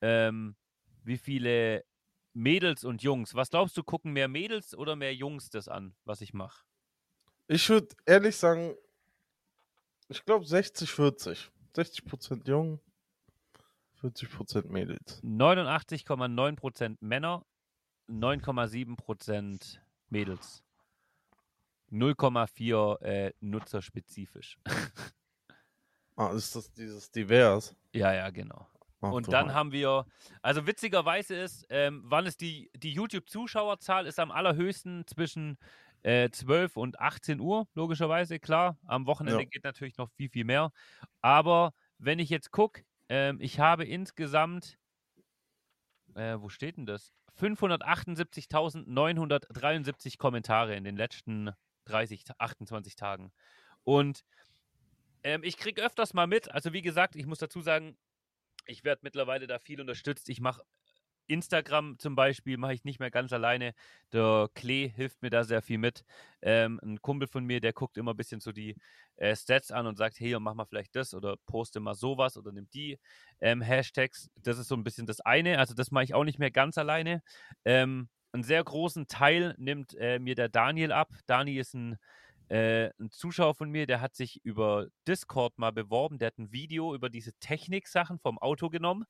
ähm, 0.00 0.56
wie 1.04 1.16
viele 1.16 1.84
Mädels 2.34 2.84
und 2.84 3.02
Jungs, 3.02 3.34
was 3.34 3.50
glaubst 3.50 3.76
du, 3.76 3.82
gucken 3.82 4.12
mehr 4.12 4.28
Mädels 4.28 4.74
oder 4.74 4.96
mehr 4.96 5.14
Jungs 5.14 5.50
das 5.50 5.68
an, 5.68 5.94
was 6.04 6.20
ich 6.20 6.32
mache? 6.32 6.64
Ich 7.48 7.68
würde 7.68 7.88
ehrlich 8.06 8.36
sagen, 8.36 8.74
ich 10.08 10.24
glaube 10.24 10.44
60, 10.46 10.90
40. 10.90 11.50
60% 11.74 12.48
jung, 12.48 12.80
40% 14.00 14.68
Mädels. 14.68 15.22
89,9% 15.22 16.96
Männer, 17.00 17.44
9,7% 18.08 19.78
Mädels. 20.08 20.62
0,4 21.90 23.00
äh, 23.02 23.32
nutzerspezifisch. 23.40 24.58
Ah, 26.14 26.30
ist 26.32 26.54
das 26.54 26.70
dieses 26.70 27.10
divers? 27.10 27.74
ja, 27.94 28.12
ja, 28.12 28.28
genau. 28.28 28.68
Ach, 29.02 29.10
Und 29.10 29.32
dann 29.32 29.48
Heil- 29.48 29.54
haben 29.54 29.72
wir, 29.72 30.06
also 30.42 30.66
witzigerweise 30.66 31.34
ist, 31.36 31.66
ähm, 31.70 32.02
wann 32.06 32.26
ist 32.26 32.40
die, 32.40 32.70
die 32.76 32.92
YouTube-Zuschauerzahl 32.92 34.06
ist 34.06 34.18
am 34.20 34.30
allerhöchsten 34.30 35.06
zwischen 35.06 35.58
äh, 36.02 36.30
12 36.30 36.76
und 36.76 37.00
18 37.00 37.40
Uhr, 37.40 37.66
logischerweise, 37.74 38.38
klar. 38.40 38.78
Am 38.86 39.06
Wochenende 39.06 39.42
Ja. 39.42 39.46
geht 39.46 39.64
natürlich 39.64 39.96
noch 39.98 40.10
viel, 40.12 40.28
viel 40.30 40.44
mehr. 40.44 40.72
Aber 41.20 41.72
wenn 41.98 42.18
ich 42.18 42.30
jetzt 42.30 42.50
gucke, 42.52 42.82
ähm, 43.08 43.38
ich 43.40 43.60
habe 43.60 43.84
insgesamt, 43.84 44.78
äh, 46.14 46.36
wo 46.38 46.48
steht 46.48 46.76
denn 46.76 46.86
das? 46.86 47.12
578.973 47.34 50.18
Kommentare 50.18 50.74
in 50.76 50.84
den 50.84 50.96
letzten 50.96 51.50
30, 51.84 52.24
28 52.38 52.96
Tagen. 52.96 53.32
Und 53.84 54.22
ähm, 55.22 55.42
ich 55.44 55.56
kriege 55.56 55.82
öfters 55.82 56.14
mal 56.14 56.26
mit, 56.26 56.50
also 56.50 56.72
wie 56.72 56.82
gesagt, 56.82 57.16
ich 57.16 57.26
muss 57.26 57.38
dazu 57.38 57.60
sagen, 57.60 57.96
ich 58.66 58.84
werde 58.84 59.00
mittlerweile 59.02 59.46
da 59.46 59.58
viel 59.58 59.80
unterstützt. 59.80 60.28
Ich 60.28 60.40
mache 60.40 60.62
Instagram 61.26 61.98
zum 61.98 62.14
Beispiel, 62.14 62.56
mache 62.58 62.74
ich 62.74 62.84
nicht 62.84 63.00
mehr 63.00 63.10
ganz 63.10 63.32
alleine. 63.32 63.74
Der 64.12 64.48
Klee 64.54 64.88
hilft 64.88 65.22
mir 65.22 65.30
da 65.30 65.44
sehr 65.44 65.62
viel 65.62 65.78
mit. 65.78 66.04
Ähm, 66.42 66.80
ein 66.82 67.00
Kumpel 67.00 67.28
von 67.28 67.44
mir, 67.44 67.60
der 67.60 67.72
guckt 67.72 67.96
immer 67.96 68.12
ein 68.12 68.16
bisschen 68.16 68.40
so 68.40 68.52
die 68.52 68.76
äh, 69.16 69.34
Stats 69.36 69.70
an 69.70 69.86
und 69.86 69.96
sagt, 69.96 70.18
hey, 70.20 70.38
mach 70.38 70.54
mal 70.54 70.64
vielleicht 70.64 70.96
das 70.96 71.14
oder 71.14 71.36
poste 71.46 71.80
mal 71.80 71.94
sowas 71.94 72.36
oder 72.36 72.52
nimm 72.52 72.68
die 72.70 72.98
ähm, 73.40 73.62
Hashtags. 73.62 74.30
Das 74.36 74.58
ist 74.58 74.68
so 74.68 74.74
ein 74.74 74.84
bisschen 74.84 75.06
das 75.06 75.20
eine. 75.20 75.58
Also 75.58 75.74
das 75.74 75.90
mache 75.90 76.04
ich 76.04 76.14
auch 76.14 76.24
nicht 76.24 76.38
mehr 76.38 76.50
ganz 76.50 76.76
alleine. 76.78 77.22
Ähm, 77.64 78.08
einen 78.32 78.44
sehr 78.44 78.64
großen 78.64 79.08
Teil 79.08 79.54
nimmt 79.58 79.94
äh, 79.94 80.18
mir 80.18 80.34
der 80.34 80.48
Daniel 80.48 80.92
ab. 80.92 81.10
Dani 81.26 81.58
ist 81.58 81.74
ein 81.74 81.98
äh, 82.48 82.90
ein 83.00 83.10
Zuschauer 83.10 83.54
von 83.54 83.70
mir, 83.70 83.86
der 83.86 84.00
hat 84.00 84.14
sich 84.14 84.40
über 84.44 84.86
Discord 85.06 85.58
mal 85.58 85.72
beworben, 85.72 86.18
der 86.18 86.28
hat 86.28 86.38
ein 86.38 86.52
Video 86.52 86.94
über 86.94 87.08
diese 87.08 87.32
Technik-Sachen 87.34 88.18
vom 88.18 88.38
Auto 88.38 88.68
genommen 88.68 89.04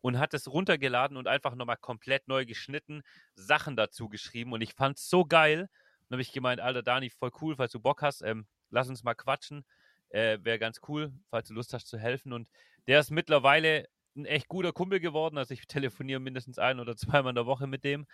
und 0.00 0.18
hat 0.18 0.34
es 0.34 0.52
runtergeladen 0.52 1.16
und 1.16 1.28
einfach 1.28 1.54
nochmal 1.54 1.78
komplett 1.78 2.28
neu 2.28 2.44
geschnitten, 2.44 3.02
Sachen 3.34 3.76
dazu 3.76 4.08
geschrieben 4.08 4.52
und 4.52 4.60
ich 4.60 4.74
fand 4.74 4.98
es 4.98 5.08
so 5.08 5.24
geil. 5.24 5.68
Und 6.02 6.14
habe 6.14 6.22
ich 6.22 6.32
gemeint, 6.32 6.60
Alter 6.60 6.82
Dani, 6.82 7.08
voll 7.08 7.30
cool, 7.40 7.56
falls 7.56 7.72
du 7.72 7.80
Bock 7.80 8.02
hast, 8.02 8.20
ähm, 8.22 8.46
lass 8.68 8.90
uns 8.90 9.02
mal 9.02 9.14
quatschen. 9.14 9.64
Äh, 10.10 10.38
Wäre 10.42 10.58
ganz 10.58 10.80
cool, 10.88 11.12
falls 11.30 11.48
du 11.48 11.54
Lust 11.54 11.72
hast 11.72 11.88
zu 11.88 11.98
helfen. 11.98 12.34
Und 12.34 12.48
der 12.86 13.00
ist 13.00 13.10
mittlerweile 13.10 13.88
ein 14.14 14.26
echt 14.26 14.48
guter 14.48 14.72
Kumpel 14.72 15.00
geworden. 15.00 15.38
Also 15.38 15.54
ich 15.54 15.66
telefoniere 15.66 16.20
mindestens 16.20 16.58
ein 16.58 16.80
oder 16.80 16.96
zweimal 16.96 17.30
in 17.30 17.36
der 17.36 17.46
Woche 17.46 17.66
mit 17.66 17.84
dem. 17.84 18.06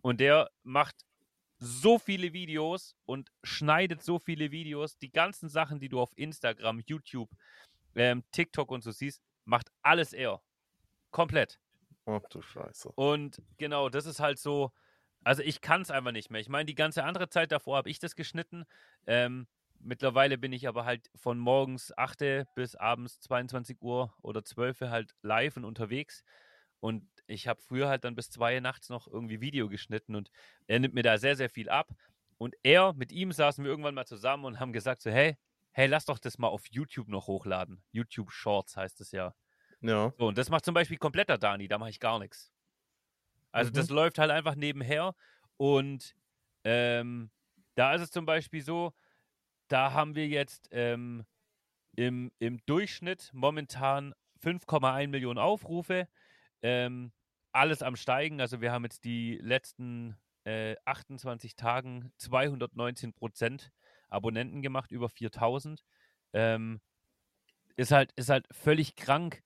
Und 0.00 0.20
der 0.20 0.50
macht 0.62 0.96
so 1.58 1.98
viele 1.98 2.32
Videos 2.32 2.96
und 3.06 3.30
schneidet 3.42 4.02
so 4.02 4.18
viele 4.18 4.50
Videos. 4.50 4.98
Die 4.98 5.12
ganzen 5.12 5.48
Sachen, 5.48 5.80
die 5.80 5.88
du 5.88 6.00
auf 6.00 6.12
Instagram, 6.16 6.82
YouTube, 6.86 7.30
ähm, 7.94 8.24
TikTok 8.32 8.70
und 8.70 8.82
so 8.82 8.90
siehst, 8.90 9.22
macht 9.44 9.70
alles 9.82 10.12
er. 10.12 10.42
Komplett. 11.10 11.60
Ach 12.06 12.22
du 12.30 12.42
Scheiße. 12.42 12.90
Und 12.96 13.42
genau, 13.58 13.88
das 13.88 14.06
ist 14.06 14.20
halt 14.20 14.38
so. 14.38 14.72
Also 15.22 15.42
ich 15.42 15.62
kann 15.62 15.80
es 15.80 15.90
einfach 15.90 16.12
nicht 16.12 16.30
mehr. 16.30 16.40
Ich 16.40 16.50
meine, 16.50 16.66
die 16.66 16.74
ganze 16.74 17.04
andere 17.04 17.30
Zeit 17.30 17.50
davor 17.50 17.78
habe 17.78 17.88
ich 17.88 17.98
das 17.98 18.14
geschnitten. 18.14 18.64
Ähm, 19.06 19.46
mittlerweile 19.78 20.36
bin 20.36 20.52
ich 20.52 20.68
aber 20.68 20.84
halt 20.84 21.10
von 21.14 21.38
morgens 21.38 21.96
8 21.96 22.46
bis 22.54 22.76
abends 22.76 23.20
22 23.20 23.80
Uhr 23.80 24.12
oder 24.20 24.44
12 24.44 24.82
Uhr 24.82 24.90
halt 24.90 25.14
live 25.22 25.56
und 25.56 25.64
unterwegs. 25.64 26.24
Und 26.80 27.08
ich 27.26 27.48
habe 27.48 27.60
früher 27.62 27.88
halt 27.88 28.04
dann 28.04 28.14
bis 28.14 28.30
2 28.30 28.56
Uhr 28.56 28.60
nachts 28.60 28.88
noch 28.90 29.06
irgendwie 29.08 29.40
Video 29.40 29.68
geschnitten 29.68 30.14
und 30.16 30.30
er 30.66 30.78
nimmt 30.80 30.94
mir 30.94 31.02
da 31.02 31.18
sehr, 31.18 31.36
sehr 31.36 31.50
viel 31.50 31.68
ab. 31.68 31.92
Und 32.38 32.54
er, 32.62 32.92
mit 32.94 33.12
ihm 33.12 33.32
saßen 33.32 33.64
wir 33.64 33.70
irgendwann 33.70 33.94
mal 33.94 34.06
zusammen 34.06 34.44
und 34.44 34.60
haben 34.60 34.72
gesagt 34.72 35.02
so, 35.02 35.10
hey, 35.10 35.36
hey, 35.72 35.86
lass 35.86 36.04
doch 36.06 36.18
das 36.18 36.38
mal 36.38 36.48
auf 36.48 36.66
YouTube 36.70 37.08
noch 37.08 37.26
hochladen. 37.26 37.82
YouTube 37.92 38.30
Shorts 38.32 38.76
heißt 38.76 39.00
es 39.00 39.12
ja. 39.12 39.34
Ja. 39.80 40.14
So, 40.18 40.28
und 40.28 40.38
das 40.38 40.50
macht 40.50 40.64
zum 40.64 40.74
Beispiel 40.74 40.98
kompletter 40.98 41.38
Dani, 41.38 41.68
da 41.68 41.78
mache 41.78 41.90
ich 41.90 42.00
gar 42.00 42.18
nichts. 42.20 42.52
Also 43.52 43.70
Mhm. 43.70 43.74
das 43.74 43.88
läuft 43.90 44.18
halt 44.18 44.30
einfach 44.30 44.54
nebenher 44.56 45.14
und 45.56 46.14
ähm, 46.64 47.30
da 47.74 47.94
ist 47.94 48.02
es 48.02 48.10
zum 48.10 48.26
Beispiel 48.26 48.62
so, 48.62 48.92
da 49.68 49.92
haben 49.92 50.14
wir 50.16 50.28
jetzt 50.28 50.68
ähm, 50.72 51.24
im, 51.96 52.32
im 52.38 52.64
Durchschnitt 52.66 53.30
momentan 53.34 54.14
5,1 54.40 55.08
Millionen 55.10 55.38
Aufrufe. 55.38 56.08
Ähm, 56.64 57.12
alles 57.52 57.82
am 57.82 57.94
Steigen. 57.94 58.40
Also 58.40 58.62
wir 58.62 58.72
haben 58.72 58.84
jetzt 58.84 59.04
die 59.04 59.36
letzten 59.36 60.16
äh, 60.44 60.76
28 60.86 61.56
Tagen 61.56 62.10
219 62.16 63.12
Prozent 63.12 63.70
Abonnenten 64.08 64.62
gemacht, 64.62 64.90
über 64.90 65.10
4000. 65.10 65.84
Ähm, 66.32 66.80
ist 67.76 67.92
halt, 67.92 68.12
ist 68.16 68.30
halt 68.30 68.46
völlig 68.50 68.96
krank, 68.96 69.42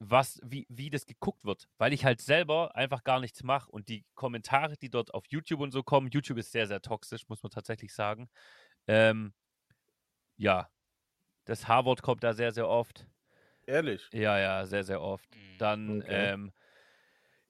was, 0.00 0.38
wie, 0.44 0.66
wie 0.68 0.90
das 0.90 1.06
geguckt 1.06 1.44
wird, 1.44 1.66
weil 1.78 1.92
ich 1.92 2.04
halt 2.04 2.20
selber 2.20 2.76
einfach 2.76 3.04
gar 3.04 3.20
nichts 3.20 3.42
mache 3.42 3.70
und 3.70 3.88
die 3.88 4.04
Kommentare, 4.14 4.76
die 4.76 4.90
dort 4.90 5.14
auf 5.14 5.24
YouTube 5.28 5.60
und 5.60 5.72
so 5.72 5.82
kommen, 5.82 6.10
YouTube 6.10 6.38
ist 6.38 6.52
sehr, 6.52 6.66
sehr 6.66 6.82
toxisch, 6.82 7.28
muss 7.28 7.42
man 7.42 7.50
tatsächlich 7.50 7.94
sagen. 7.94 8.28
Ähm, 8.86 9.32
ja, 10.36 10.68
das 11.46 11.66
H-Wort 11.66 12.02
kommt 12.02 12.22
da 12.22 12.34
sehr, 12.34 12.52
sehr 12.52 12.68
oft. 12.68 13.06
Ehrlich. 13.68 14.10
Ja, 14.12 14.38
ja, 14.38 14.66
sehr, 14.66 14.84
sehr 14.84 15.00
oft. 15.02 15.28
Mhm. 15.34 15.58
Dann, 15.58 16.02
Okay. 16.02 16.04
ähm, 16.06 16.52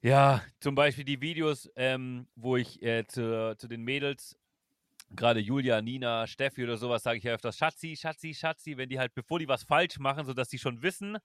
ja, 0.01 0.43
zum 0.61 0.75
Beispiel 0.75 1.05
die 1.05 1.21
Videos, 1.21 1.69
ähm, 1.75 2.27
wo 2.35 2.57
ich 2.57 2.81
äh, 2.83 3.05
zu, 3.07 3.55
zu 3.57 3.67
den 3.67 3.83
Mädels, 3.83 4.37
gerade 5.11 5.39
Julia, 5.41 5.81
Nina, 5.81 6.27
Steffi 6.27 6.63
oder 6.63 6.77
sowas, 6.77 7.03
sage 7.03 7.19
ich 7.19 7.25
ja 7.25 7.33
öfters 7.33 7.57
Schatzi, 7.57 7.95
Schatzi, 7.97 8.33
Schatzi, 8.35 8.77
wenn 8.77 8.89
die 8.89 8.99
halt, 8.99 9.13
bevor 9.15 9.39
die 9.39 9.47
was 9.49 9.63
falsch 9.63 9.99
machen, 9.99 10.25
sodass 10.25 10.49
die 10.49 10.59
schon 10.59 10.81
wissen, 10.83 11.17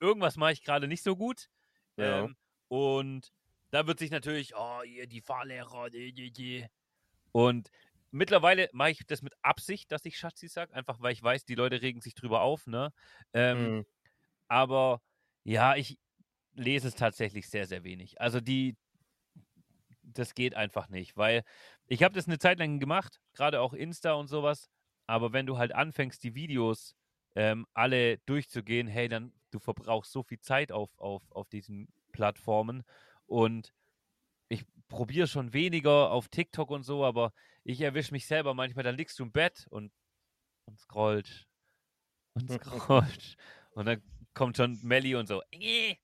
irgendwas 0.00 0.36
mache 0.36 0.52
ich 0.52 0.64
gerade 0.64 0.88
nicht 0.88 1.02
so 1.02 1.16
gut. 1.16 1.48
Ja. 1.96 2.28
Ähm, 2.28 2.36
und 2.68 3.30
da 3.70 3.86
wird 3.86 3.98
sich 3.98 4.10
natürlich, 4.10 4.54
oh, 4.56 4.82
hier 4.84 5.06
die 5.06 5.20
Fahrlehrer, 5.22 5.90
die, 5.90 6.12
die, 6.12 6.32
die. 6.32 6.66
Und 7.32 7.70
mittlerweile 8.10 8.68
mache 8.72 8.90
ich 8.92 9.06
das 9.06 9.22
mit 9.22 9.34
Absicht, 9.42 9.92
dass 9.92 10.04
ich 10.04 10.18
Schatzi 10.18 10.48
sage, 10.48 10.74
einfach 10.74 11.00
weil 11.00 11.12
ich 11.12 11.22
weiß, 11.22 11.44
die 11.44 11.54
Leute 11.54 11.82
regen 11.82 12.00
sich 12.00 12.14
drüber 12.14 12.42
auf, 12.42 12.66
ne? 12.66 12.92
Ähm, 13.32 13.72
Mhm. 13.72 13.84
Aber 14.48 15.00
ja, 15.44 15.76
ich 15.76 15.98
lese 16.54 16.88
es 16.88 16.94
tatsächlich 16.94 17.48
sehr, 17.48 17.66
sehr 17.66 17.84
wenig. 17.84 18.20
Also 18.20 18.40
die, 18.40 18.76
das 20.02 20.34
geht 20.34 20.54
einfach 20.54 20.88
nicht, 20.88 21.16
weil 21.16 21.44
ich 21.86 22.02
habe 22.02 22.14
das 22.14 22.26
eine 22.26 22.38
Zeit 22.38 22.58
lang 22.58 22.80
gemacht, 22.80 23.20
gerade 23.34 23.60
auch 23.60 23.72
Insta 23.72 24.12
und 24.14 24.28
sowas. 24.28 24.68
Aber 25.06 25.32
wenn 25.32 25.46
du 25.46 25.56
halt 25.56 25.74
anfängst, 25.74 26.22
die 26.22 26.34
Videos 26.34 26.94
ähm, 27.34 27.66
alle 27.72 28.18
durchzugehen, 28.18 28.88
hey, 28.88 29.08
dann 29.08 29.32
du 29.50 29.58
verbrauchst 29.58 30.12
so 30.12 30.22
viel 30.22 30.40
Zeit 30.40 30.72
auf, 30.72 30.90
auf, 30.98 31.22
auf 31.30 31.48
diesen 31.48 31.88
Plattformen 32.12 32.84
und 33.26 33.72
ich 34.48 34.64
probiere 34.88 35.26
schon 35.26 35.52
weniger 35.52 36.10
auf 36.10 36.28
TikTok 36.28 36.70
und 36.70 36.82
so, 36.82 37.04
aber 37.04 37.32
ich 37.64 37.80
erwische 37.80 38.12
mich 38.12 38.26
selber 38.26 38.54
manchmal, 38.54 38.84
dann 38.84 38.96
liegst 38.96 39.18
du 39.18 39.24
im 39.24 39.32
Bett 39.32 39.66
und, 39.70 39.92
und 40.64 40.78
scrollt 40.78 41.46
und 42.34 42.50
scrollt 42.50 43.36
und 43.70 43.86
dann 43.86 44.02
kommt 44.38 44.56
schon 44.56 44.78
Melli 44.82 45.14
und 45.16 45.26
so, 45.28 45.42
"Eh, 45.52 45.96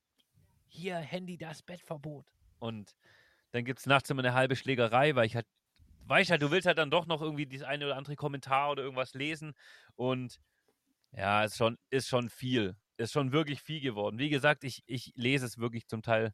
hier 0.68 0.97
Handy, 0.99 1.38
das 1.38 1.62
Bettverbot. 1.62 2.27
Und 2.59 2.97
dann 3.53 3.64
gibt 3.64 3.81
es 3.81 3.87
nachts 3.87 4.11
immer 4.11 4.23
eine 4.23 4.35
halbe 4.35 4.57
Schlägerei, 4.57 5.14
weil 5.16 5.27
ich 5.27 5.37
halt, 5.37 5.47
weißt 6.07 6.31
halt, 6.31 6.42
du 6.42 6.51
willst 6.51 6.66
halt 6.66 6.79
dann 6.79 6.90
doch 6.90 7.07
noch 7.07 7.23
irgendwie 7.23 7.47
dieses 7.47 7.66
eine 7.66 7.87
oder 7.87 7.97
andere 7.97 8.16
Kommentar 8.16 8.70
oder 8.73 8.83
irgendwas 8.83 9.14
lesen 9.14 9.55
und 9.97 10.40
ja, 11.12 11.44
ist 11.44 11.57
schon, 11.57 11.79
ist 11.90 12.09
schon 12.09 12.29
viel. 12.31 12.77
Ist 12.97 13.12
schon 13.12 13.33
wirklich 13.33 13.62
viel 13.62 13.81
geworden. 13.81 14.18
Wie 14.18 14.31
gesagt, 14.31 14.64
ich, 14.64 14.83
ich 14.87 15.12
lese 15.16 15.47
es 15.47 15.59
wirklich 15.59 15.87
zum 15.88 16.03
Teil. 16.03 16.33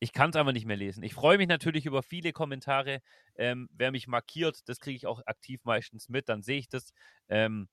Ich 0.00 0.12
kann 0.12 0.30
es 0.30 0.36
einfach 0.36 0.52
nicht 0.52 0.66
mehr 0.66 0.76
lesen. 0.76 1.02
Ich 1.04 1.14
freue 1.14 1.38
mich 1.38 1.48
natürlich 1.48 1.86
über 1.86 2.02
viele 2.02 2.32
Kommentare. 2.32 3.00
Ähm, 3.36 3.68
wer 3.72 3.92
mich 3.92 4.08
markiert, 4.08 4.68
das 4.68 4.80
kriege 4.80 4.96
ich 4.96 5.06
auch 5.06 5.22
aktiv 5.26 5.62
meistens 5.64 6.08
mit, 6.08 6.28
dann 6.28 6.42
sehe 6.42 6.58
ich 6.58 6.68
das. 6.68 6.92
Ähm, 7.28 7.68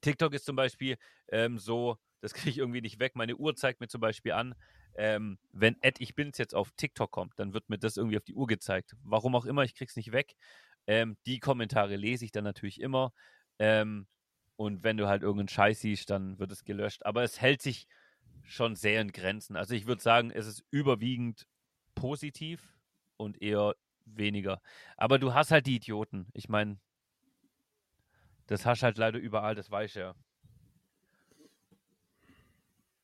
TikTok 0.00 0.34
ist 0.34 0.46
zum 0.46 0.56
Beispiel 0.56 0.96
ähm, 1.28 1.58
so, 1.58 1.98
das 2.20 2.34
kriege 2.34 2.50
ich 2.50 2.58
irgendwie 2.58 2.80
nicht 2.80 2.98
weg. 2.98 3.16
Meine 3.16 3.36
Uhr 3.36 3.54
zeigt 3.54 3.80
mir 3.80 3.88
zum 3.88 4.00
Beispiel 4.00 4.32
an, 4.32 4.54
ähm, 4.94 5.38
wenn 5.52 5.76
Ed 5.82 6.00
Ich 6.00 6.14
Bin's 6.14 6.38
jetzt 6.38 6.54
auf 6.54 6.72
TikTok 6.76 7.10
kommt, 7.10 7.38
dann 7.38 7.52
wird 7.52 7.68
mir 7.68 7.78
das 7.78 7.96
irgendwie 7.96 8.16
auf 8.16 8.24
die 8.24 8.34
Uhr 8.34 8.46
gezeigt. 8.46 8.96
Warum 9.02 9.34
auch 9.34 9.44
immer, 9.44 9.62
ich 9.62 9.74
krieg's 9.74 9.96
nicht 9.96 10.12
weg. 10.12 10.34
Ähm, 10.86 11.16
die 11.26 11.38
Kommentare 11.38 11.96
lese 11.96 12.24
ich 12.24 12.32
dann 12.32 12.44
natürlich 12.44 12.80
immer. 12.80 13.12
Ähm, 13.58 14.06
und 14.56 14.82
wenn 14.82 14.96
du 14.96 15.08
halt 15.08 15.22
irgendeinen 15.22 15.48
Scheiß 15.48 15.80
siehst, 15.80 16.10
dann 16.10 16.38
wird 16.38 16.52
es 16.52 16.64
gelöscht. 16.64 17.06
Aber 17.06 17.22
es 17.22 17.40
hält 17.40 17.62
sich 17.62 17.86
schon 18.42 18.76
sehr 18.76 19.00
in 19.00 19.12
Grenzen. 19.12 19.56
Also 19.56 19.74
ich 19.74 19.86
würde 19.86 20.02
sagen, 20.02 20.30
es 20.30 20.46
ist 20.46 20.64
überwiegend 20.70 21.46
positiv 21.94 22.74
und 23.16 23.40
eher 23.40 23.74
weniger. 24.04 24.60
Aber 24.96 25.18
du 25.18 25.34
hast 25.34 25.50
halt 25.50 25.66
die 25.66 25.76
Idioten. 25.76 26.26
Ich 26.32 26.48
meine, 26.48 26.78
das 28.46 28.66
hast 28.66 28.82
halt 28.82 28.98
leider 28.98 29.18
überall, 29.18 29.54
das 29.54 29.70
weiß 29.70 29.94
ja. 29.94 30.14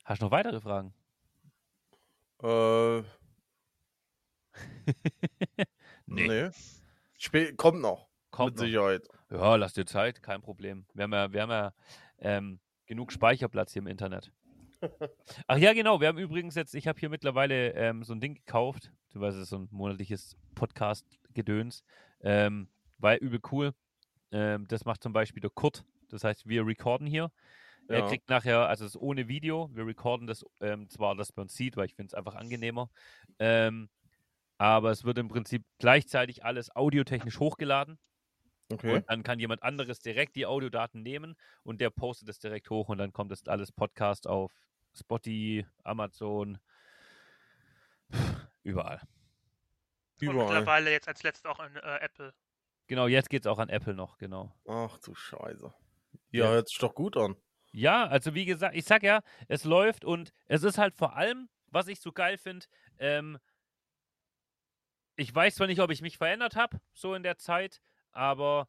Hast 0.06 0.22
du 0.22 0.26
noch 0.26 0.30
weitere 0.30 0.60
Fragen? 0.60 0.94
Äh, 2.40 3.02
nee. 6.06 6.48
Spä 7.18 7.52
kommt 7.54 7.80
noch. 7.80 8.06
Kommt 8.30 8.50
mit 8.52 8.56
noch. 8.56 8.66
Sicherheit. 8.66 9.08
Ja, 9.30 9.56
lass 9.56 9.74
dir 9.74 9.84
Zeit, 9.84 10.22
kein 10.22 10.42
Problem. 10.42 10.86
Wir 10.94 11.02
haben 11.02 11.12
ja, 11.12 11.32
wir 11.32 11.42
haben 11.42 11.50
ja 11.50 11.74
ähm, 12.18 12.60
genug 12.86 13.10
Speicherplatz 13.10 13.72
hier 13.72 13.82
im 13.82 13.88
Internet. 13.88 14.30
Ach 15.48 15.58
ja, 15.58 15.72
genau. 15.72 16.00
Wir 16.00 16.06
haben 16.06 16.18
übrigens 16.18 16.54
jetzt, 16.54 16.76
ich 16.76 16.86
habe 16.86 17.00
hier 17.00 17.08
mittlerweile 17.08 17.72
ähm, 17.72 18.04
so 18.04 18.14
ein 18.14 18.20
Ding 18.20 18.34
gekauft, 18.34 18.92
beziehungsweise 19.06 19.44
so 19.44 19.58
ein 19.58 19.68
monatliches 19.72 20.36
Podcast-Gedöns. 20.54 21.82
Ähm, 22.20 22.68
war 22.98 23.18
übel 23.18 23.40
cool. 23.50 23.74
Ähm, 24.30 24.68
das 24.68 24.84
macht 24.84 25.02
zum 25.02 25.12
Beispiel 25.12 25.40
der 25.40 25.50
Kurt. 25.50 25.84
Das 26.10 26.22
heißt, 26.22 26.46
wir 26.46 26.64
recorden 26.64 27.08
hier. 27.08 27.32
Er 27.88 28.00
Ja. 28.00 28.08
kriegt 28.08 28.28
nachher, 28.28 28.68
also 28.68 28.84
es 28.84 28.94
ist 28.94 29.00
ohne 29.00 29.28
Video, 29.28 29.70
wir 29.74 29.86
recorden 29.86 30.26
das 30.26 30.44
ähm, 30.60 30.88
zwar, 30.88 31.14
dass 31.16 31.34
man 31.36 31.46
es 31.46 31.54
sieht, 31.54 31.76
weil 31.76 31.86
ich 31.86 31.94
finde 31.94 32.08
es 32.08 32.14
einfach 32.14 32.34
angenehmer. 32.34 32.90
Ähm, 33.38 33.88
aber 34.58 34.90
es 34.90 35.04
wird 35.04 35.18
im 35.18 35.28
Prinzip 35.28 35.64
gleichzeitig 35.78 36.44
alles 36.44 36.74
audiotechnisch 36.74 37.38
hochgeladen. 37.40 37.98
Okay. 38.72 38.96
Und 38.96 39.10
dann 39.10 39.22
kann 39.22 39.38
jemand 39.38 39.62
anderes 39.62 40.00
direkt 40.00 40.36
die 40.36 40.46
Audiodaten 40.46 41.02
nehmen 41.02 41.36
und 41.62 41.80
der 41.80 41.90
postet 41.90 42.28
es 42.28 42.38
direkt 42.40 42.70
hoch 42.70 42.88
und 42.88 42.98
dann 42.98 43.12
kommt 43.12 43.30
das 43.30 43.46
alles 43.46 43.70
Podcast 43.72 44.26
auf 44.26 44.52
Spotify, 44.94 45.66
Amazon, 45.84 46.58
überall. 48.62 49.00
Und 50.20 50.22
Überall. 50.22 50.46
mittlerweile 50.46 50.90
jetzt 50.90 51.08
als 51.08 51.22
letztes 51.22 51.44
auch 51.44 51.60
in 51.60 51.76
äh, 51.76 51.98
Apple. 52.00 52.34
Genau, 52.88 53.06
jetzt 53.06 53.30
geht 53.30 53.42
es 53.42 53.46
auch 53.46 53.58
an 53.58 53.68
Apple 53.68 53.94
noch, 53.94 54.16
genau. 54.18 54.52
Ach 54.68 54.98
du 54.98 55.14
Scheiße. 55.14 55.72
Ja. 56.30 56.44
Ja, 56.46 56.50
hört 56.52 56.68
sich 56.68 56.78
doch 56.78 56.94
gut 56.94 57.16
an. 57.16 57.36
Ja, 57.76 58.06
also 58.06 58.34
wie 58.34 58.46
gesagt, 58.46 58.74
ich 58.74 58.86
sag 58.86 59.02
ja, 59.02 59.20
es 59.48 59.64
läuft 59.64 60.06
und 60.06 60.32
es 60.46 60.62
ist 60.62 60.78
halt 60.78 60.94
vor 60.94 61.14
allem, 61.14 61.50
was 61.66 61.88
ich 61.88 62.00
so 62.00 62.10
geil 62.10 62.38
finde, 62.38 62.64
ähm, 62.98 63.36
ich 65.16 65.34
weiß 65.34 65.56
zwar 65.56 65.66
nicht, 65.66 65.80
ob 65.80 65.90
ich 65.90 66.00
mich 66.00 66.16
verändert 66.16 66.56
habe, 66.56 66.80
so 66.94 67.14
in 67.14 67.22
der 67.22 67.36
Zeit, 67.36 67.82
aber 68.12 68.66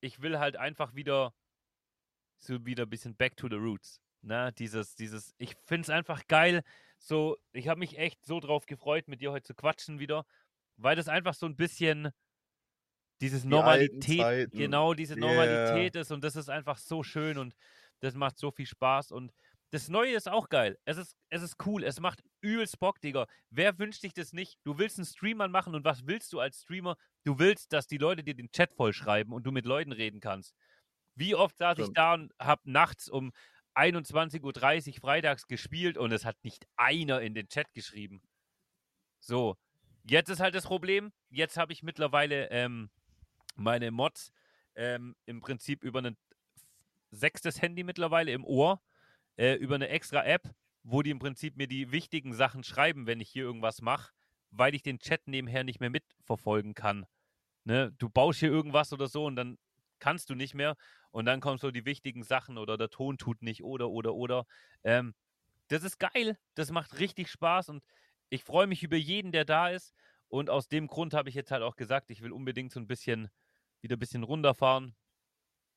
ich 0.00 0.20
will 0.20 0.38
halt 0.38 0.56
einfach 0.56 0.94
wieder 0.94 1.32
so 2.36 2.66
wieder 2.66 2.82
ein 2.84 2.90
bisschen 2.90 3.16
back 3.16 3.38
to 3.38 3.48
the 3.48 3.56
roots. 3.56 4.02
Ne? 4.20 4.52
Dieses, 4.58 4.96
dieses, 4.96 5.34
ich 5.38 5.54
finde 5.64 5.86
es 5.86 5.90
einfach 5.90 6.26
geil. 6.26 6.62
So, 6.98 7.38
ich 7.52 7.68
habe 7.68 7.80
mich 7.80 7.96
echt 7.96 8.22
so 8.26 8.38
drauf 8.38 8.66
gefreut, 8.66 9.08
mit 9.08 9.22
dir 9.22 9.32
heute 9.32 9.44
zu 9.44 9.54
quatschen 9.54 9.98
wieder, 9.98 10.26
weil 10.76 10.94
das 10.94 11.08
einfach 11.08 11.32
so 11.32 11.46
ein 11.46 11.56
bisschen 11.56 12.10
dieses 13.22 13.42
Die 13.42 13.48
Normalität, 13.48 14.50
genau, 14.50 14.92
diese 14.92 15.14
Yeah. 15.14 15.26
Normalität 15.26 15.96
ist 15.96 16.10
und 16.10 16.22
das 16.22 16.36
ist 16.36 16.50
einfach 16.50 16.76
so 16.76 17.02
schön 17.02 17.38
und 17.38 17.54
das 18.02 18.14
macht 18.14 18.38
so 18.38 18.50
viel 18.50 18.66
Spaß 18.66 19.12
und 19.12 19.32
das 19.70 19.88
Neue 19.88 20.14
ist 20.14 20.28
auch 20.28 20.50
geil. 20.50 20.78
Es 20.84 20.98
ist, 20.98 21.16
es 21.30 21.40
ist 21.40 21.56
cool. 21.64 21.82
Es 21.82 21.98
macht 21.98 22.22
übelst 22.42 22.78
Bock, 22.78 23.00
Digga. 23.00 23.26
Wer 23.48 23.78
wünscht 23.78 24.02
sich 24.02 24.12
das 24.12 24.34
nicht? 24.34 24.58
Du 24.64 24.76
willst 24.76 24.98
einen 24.98 25.06
Streamer 25.06 25.48
machen 25.48 25.74
und 25.74 25.82
was 25.84 26.06
willst 26.06 26.30
du 26.34 26.40
als 26.40 26.60
Streamer? 26.60 26.98
Du 27.24 27.38
willst, 27.38 27.72
dass 27.72 27.86
die 27.86 27.96
Leute 27.96 28.22
dir 28.22 28.34
den 28.34 28.50
Chat 28.50 28.74
vollschreiben 28.74 29.32
und 29.32 29.44
du 29.44 29.50
mit 29.50 29.64
Leuten 29.64 29.92
reden 29.92 30.20
kannst. 30.20 30.54
Wie 31.14 31.34
oft 31.34 31.56
saß 31.56 31.78
ich 31.78 31.84
Stimmt. 31.84 31.96
da 31.96 32.14
und 32.14 32.32
hab 32.38 32.66
nachts 32.66 33.08
um 33.08 33.32
21.30 33.74 34.42
Uhr 34.88 35.00
freitags 35.00 35.46
gespielt 35.46 35.96
und 35.96 36.12
es 36.12 36.26
hat 36.26 36.36
nicht 36.44 36.66
einer 36.76 37.22
in 37.22 37.34
den 37.34 37.48
Chat 37.48 37.72
geschrieben. 37.72 38.20
So, 39.20 39.56
jetzt 40.04 40.28
ist 40.28 40.40
halt 40.40 40.54
das 40.54 40.64
Problem. 40.64 41.12
Jetzt 41.30 41.56
habe 41.56 41.72
ich 41.72 41.82
mittlerweile 41.82 42.50
ähm, 42.50 42.90
meine 43.54 43.90
Mods 43.90 44.32
ähm, 44.74 45.16
im 45.24 45.40
Prinzip 45.40 45.82
über 45.82 46.02
ein 46.02 46.18
sechstes 47.12 47.62
Handy 47.62 47.84
mittlerweile 47.84 48.32
im 48.32 48.44
Ohr, 48.44 48.82
äh, 49.36 49.54
über 49.54 49.76
eine 49.76 49.88
extra 49.88 50.24
App, 50.24 50.50
wo 50.82 51.02
die 51.02 51.10
im 51.10 51.18
Prinzip 51.18 51.56
mir 51.56 51.68
die 51.68 51.92
wichtigen 51.92 52.34
Sachen 52.34 52.64
schreiben, 52.64 53.06
wenn 53.06 53.20
ich 53.20 53.28
hier 53.28 53.44
irgendwas 53.44 53.80
mache, 53.82 54.12
weil 54.50 54.74
ich 54.74 54.82
den 54.82 54.98
Chat 54.98 55.28
nebenher 55.28 55.62
nicht 55.62 55.80
mehr 55.80 55.90
mitverfolgen 55.90 56.74
kann. 56.74 57.06
Ne? 57.64 57.92
Du 57.98 58.08
baust 58.08 58.40
hier 58.40 58.50
irgendwas 58.50 58.92
oder 58.92 59.06
so 59.06 59.26
und 59.26 59.36
dann 59.36 59.58
kannst 60.00 60.30
du 60.30 60.34
nicht 60.34 60.54
mehr 60.54 60.76
und 61.12 61.26
dann 61.26 61.40
kommen 61.40 61.58
so 61.58 61.70
die 61.70 61.84
wichtigen 61.84 62.24
Sachen 62.24 62.58
oder 62.58 62.76
der 62.76 62.90
Ton 62.90 63.18
tut 63.18 63.42
nicht 63.42 63.62
oder 63.62 63.88
oder 63.90 64.14
oder. 64.14 64.46
Ähm, 64.82 65.14
das 65.68 65.84
ist 65.84 65.98
geil, 65.98 66.36
das 66.54 66.72
macht 66.72 66.98
richtig 66.98 67.30
Spaß 67.30 67.68
und 67.68 67.84
ich 68.30 68.42
freue 68.42 68.66
mich 68.66 68.82
über 68.82 68.96
jeden, 68.96 69.30
der 69.30 69.44
da 69.44 69.68
ist 69.68 69.94
und 70.28 70.50
aus 70.50 70.68
dem 70.68 70.88
Grund 70.88 71.14
habe 71.14 71.28
ich 71.28 71.34
jetzt 71.34 71.52
halt 71.52 71.62
auch 71.62 71.76
gesagt, 71.76 72.10
ich 72.10 72.22
will 72.22 72.32
unbedingt 72.32 72.72
so 72.72 72.80
ein 72.80 72.88
bisschen 72.88 73.30
wieder 73.80 73.96
ein 73.96 74.00
bisschen 74.00 74.22
runterfahren, 74.24 74.96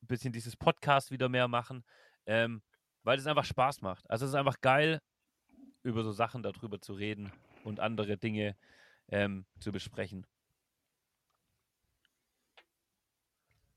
ein 0.06 0.08
bisschen 0.08 0.34
dieses 0.34 0.56
Podcast 0.56 1.12
wieder 1.12 1.30
mehr 1.30 1.48
machen, 1.48 1.84
ähm, 2.26 2.62
weil 3.04 3.18
es 3.18 3.28
einfach 3.28 3.46
Spaß 3.46 3.82
macht. 3.82 4.10
Also 4.10 4.26
es 4.26 4.32
ist 4.32 4.36
einfach 4.36 4.62
geil, 4.62 5.02
über 5.84 6.04
so 6.04 6.12
Sachen 6.12 6.42
darüber 6.44 6.80
zu 6.82 6.94
reden. 6.94 7.32
und 7.66 7.80
andere 7.80 8.18
Dinge 8.18 8.56
ähm, 9.10 9.46
zu 9.60 9.72
besprechen. 9.72 10.26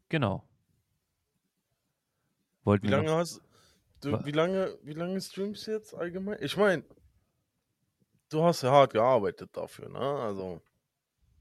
Genau. 0.08 0.46
Wollten 2.64 2.86
Wie 2.86 2.90
lange 2.90 3.10
hast 3.12 3.42
du, 4.00 4.24
wie 4.24 4.32
lange, 4.32 4.78
wie 4.82 4.92
lange 4.92 5.20
streamst 5.20 5.66
du 5.66 5.72
jetzt 5.72 5.94
allgemein? 5.94 6.38
Ich 6.40 6.56
meine, 6.56 6.84
du 8.28 8.42
hast 8.42 8.62
ja 8.62 8.70
hart 8.70 8.92
gearbeitet 8.92 9.50
dafür, 9.56 9.88
ne? 9.88 9.98
Also, 9.98 10.60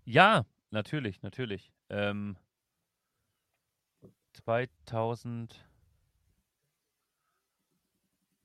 Ja, 0.06 0.46
natürlich, 0.70 1.22
natürlich. 1.22 1.72
Ähm, 1.90 2.38
2000, 4.44 5.66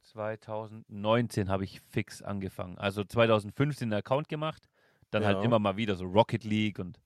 2019 0.02 1.48
habe 1.50 1.64
ich 1.64 1.80
fix 1.80 2.22
angefangen. 2.22 2.78
Also 2.78 3.04
2015 3.04 3.86
einen 3.92 3.98
Account 3.98 4.28
gemacht, 4.28 4.68
dann 5.10 5.24
halt 5.24 5.38
Ja. 5.38 5.44
immer 5.44 5.58
mal 5.58 5.76
wieder 5.76 5.94
so 5.96 6.04
Rocket 6.06 6.44
League 6.44 6.78
und 6.78 7.00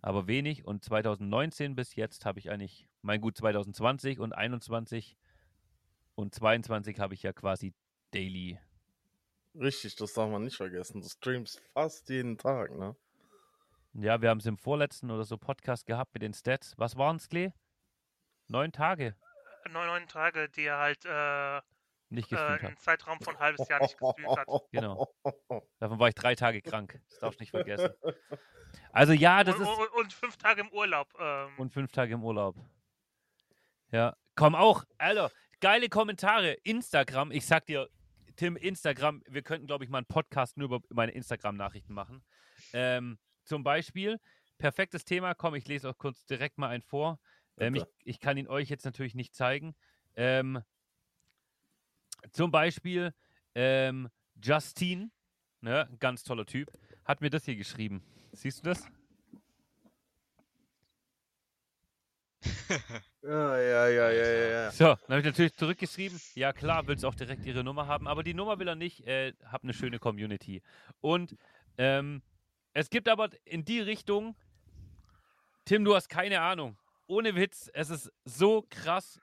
aber 0.00 0.26
wenig. 0.26 0.64
Und 0.66 0.82
2019 0.82 1.74
bis 1.76 1.94
jetzt 1.94 2.24
habe 2.24 2.38
ich 2.40 2.50
eigentlich, 2.50 2.88
mein 3.02 3.20
gut 3.20 3.36
2020 3.36 4.18
und 4.18 4.32
21 4.32 5.16
und 6.14 6.34
22 6.34 6.98
habe 7.00 7.14
ich 7.14 7.22
ja 7.22 7.32
quasi 7.32 7.74
daily. 8.12 8.58
richtig, 9.54 9.96
das 9.96 10.14
darf 10.14 10.30
man 10.30 10.44
nicht 10.44 10.56
vergessen. 10.56 11.02
Du 11.02 11.08
streamst 11.08 11.60
fast 11.74 12.08
jeden 12.08 12.38
Tag, 12.38 12.74
ne? 12.76 12.96
Ja, 13.94 14.22
wir 14.22 14.30
haben 14.30 14.38
es 14.38 14.46
im 14.46 14.56
vorletzten 14.56 15.10
oder 15.10 15.24
so 15.24 15.36
Podcast 15.36 15.84
gehabt 15.86 16.14
mit 16.14 16.22
den 16.22 16.32
Stats. 16.32 16.74
Was 16.78 16.96
waren 16.96 17.16
es, 17.16 17.28
Klee? 17.28 17.52
Neun 18.52 18.70
Tage 18.70 19.16
Neun, 19.70 19.86
neun 19.86 20.08
Tage, 20.08 20.48
die 20.50 20.64
er 20.64 20.78
halt 20.78 21.04
äh, 21.06 21.60
nicht 22.10 22.26
äh, 22.26 22.36
gestreamt 22.36 22.62
im 22.62 22.68
hat. 22.68 22.78
Zeitraum 22.80 23.20
von 23.20 23.36
ein 23.36 23.40
halbes 23.40 23.66
Jahr 23.66 23.80
nicht 23.80 23.96
gestreamt 23.98 24.38
hat. 24.38 24.46
Genau. 24.72 25.08
Davon 25.78 25.98
war 25.98 26.08
ich 26.08 26.14
drei 26.14 26.34
Tage 26.34 26.60
krank. 26.60 27.00
Das 27.08 27.18
darfst 27.20 27.40
du 27.40 27.42
nicht 27.42 27.50
vergessen. 27.50 27.90
Also 28.92 29.12
ja, 29.12 29.42
das 29.44 29.56
und, 29.56 29.62
ist. 29.62 29.68
und, 29.68 29.88
und 30.00 30.12
fünf 30.12 30.36
Tage 30.36 30.60
im 30.62 30.68
Urlaub. 30.70 31.08
Ähm, 31.18 31.50
Und 31.58 31.72
fünf 31.72 31.92
Tage 31.92 32.14
im 32.14 32.24
Urlaub. 32.24 32.56
Ja. 33.90 34.16
Komm 34.34 34.54
auch, 34.54 34.84
Alter, 34.98 35.30
geile 35.60 35.88
Kommentare. 35.88 36.52
Instagram, 36.64 37.30
ich 37.30 37.46
sag 37.46 37.66
dir, 37.66 37.88
Tim, 38.36 38.56
Instagram, 38.56 39.22
wir 39.28 39.42
könnten, 39.42 39.66
glaube 39.66 39.84
ich, 39.84 39.90
mal 39.90 39.98
einen 39.98 40.06
Podcast 40.06 40.56
nur 40.56 40.66
über 40.66 40.80
meine 40.90 41.12
Instagram-Nachrichten 41.12 41.92
machen. 41.94 42.24
Ähm, 42.72 43.18
zum 43.44 43.62
Beispiel, 43.62 44.18
perfektes 44.58 45.04
Thema, 45.04 45.34
komm, 45.34 45.54
ich 45.54 45.66
lese 45.68 45.88
auch 45.90 45.98
kurz 45.98 46.24
direkt 46.26 46.58
mal 46.58 46.68
einen 46.68 46.82
vor. 46.82 47.18
Ähm, 47.58 47.74
ich, 47.74 47.84
ich 48.04 48.20
kann 48.20 48.36
ihn 48.36 48.48
euch 48.48 48.68
jetzt 48.68 48.84
natürlich 48.84 49.14
nicht 49.14 49.34
zeigen. 49.34 49.74
Ähm, 50.16 50.62
zum 52.30 52.50
Beispiel, 52.50 53.14
ähm, 53.54 54.08
Justine, 54.42 55.10
ne, 55.60 55.88
ein 55.88 55.98
ganz 55.98 56.22
toller 56.24 56.46
Typ, 56.46 56.70
hat 57.04 57.20
mir 57.20 57.30
das 57.30 57.44
hier 57.44 57.56
geschrieben. 57.56 58.02
Siehst 58.32 58.60
du 58.60 58.70
das? 58.70 58.84
Ja, 62.44 62.48
ja, 63.22 63.88
ja, 63.88 64.10
ja, 64.10 64.10
ja, 64.10 64.48
ja. 64.48 64.70
So, 64.70 64.84
dann 64.84 64.96
habe 65.08 65.20
ich 65.20 65.26
natürlich 65.26 65.54
zurückgeschrieben. 65.54 66.20
Ja, 66.34 66.52
klar, 66.52 66.86
willst 66.86 67.04
auch 67.04 67.14
direkt 67.14 67.44
ihre 67.44 67.62
Nummer 67.62 67.86
haben, 67.86 68.08
aber 68.08 68.22
die 68.22 68.34
Nummer 68.34 68.58
will 68.58 68.68
er 68.68 68.74
nicht. 68.74 69.06
Äh, 69.06 69.34
hab 69.44 69.62
eine 69.62 69.74
schöne 69.74 69.98
Community. 69.98 70.62
Und 71.00 71.36
ähm, 71.78 72.22
es 72.72 72.90
gibt 72.90 73.08
aber 73.08 73.30
in 73.44 73.64
die 73.64 73.80
Richtung, 73.80 74.34
Tim, 75.64 75.84
du 75.84 75.94
hast 75.94 76.08
keine 76.08 76.40
Ahnung. 76.40 76.76
Ohne 77.12 77.34
Witz, 77.34 77.70
es 77.74 77.90
ist 77.90 78.10
so 78.24 78.64
krass, 78.70 79.20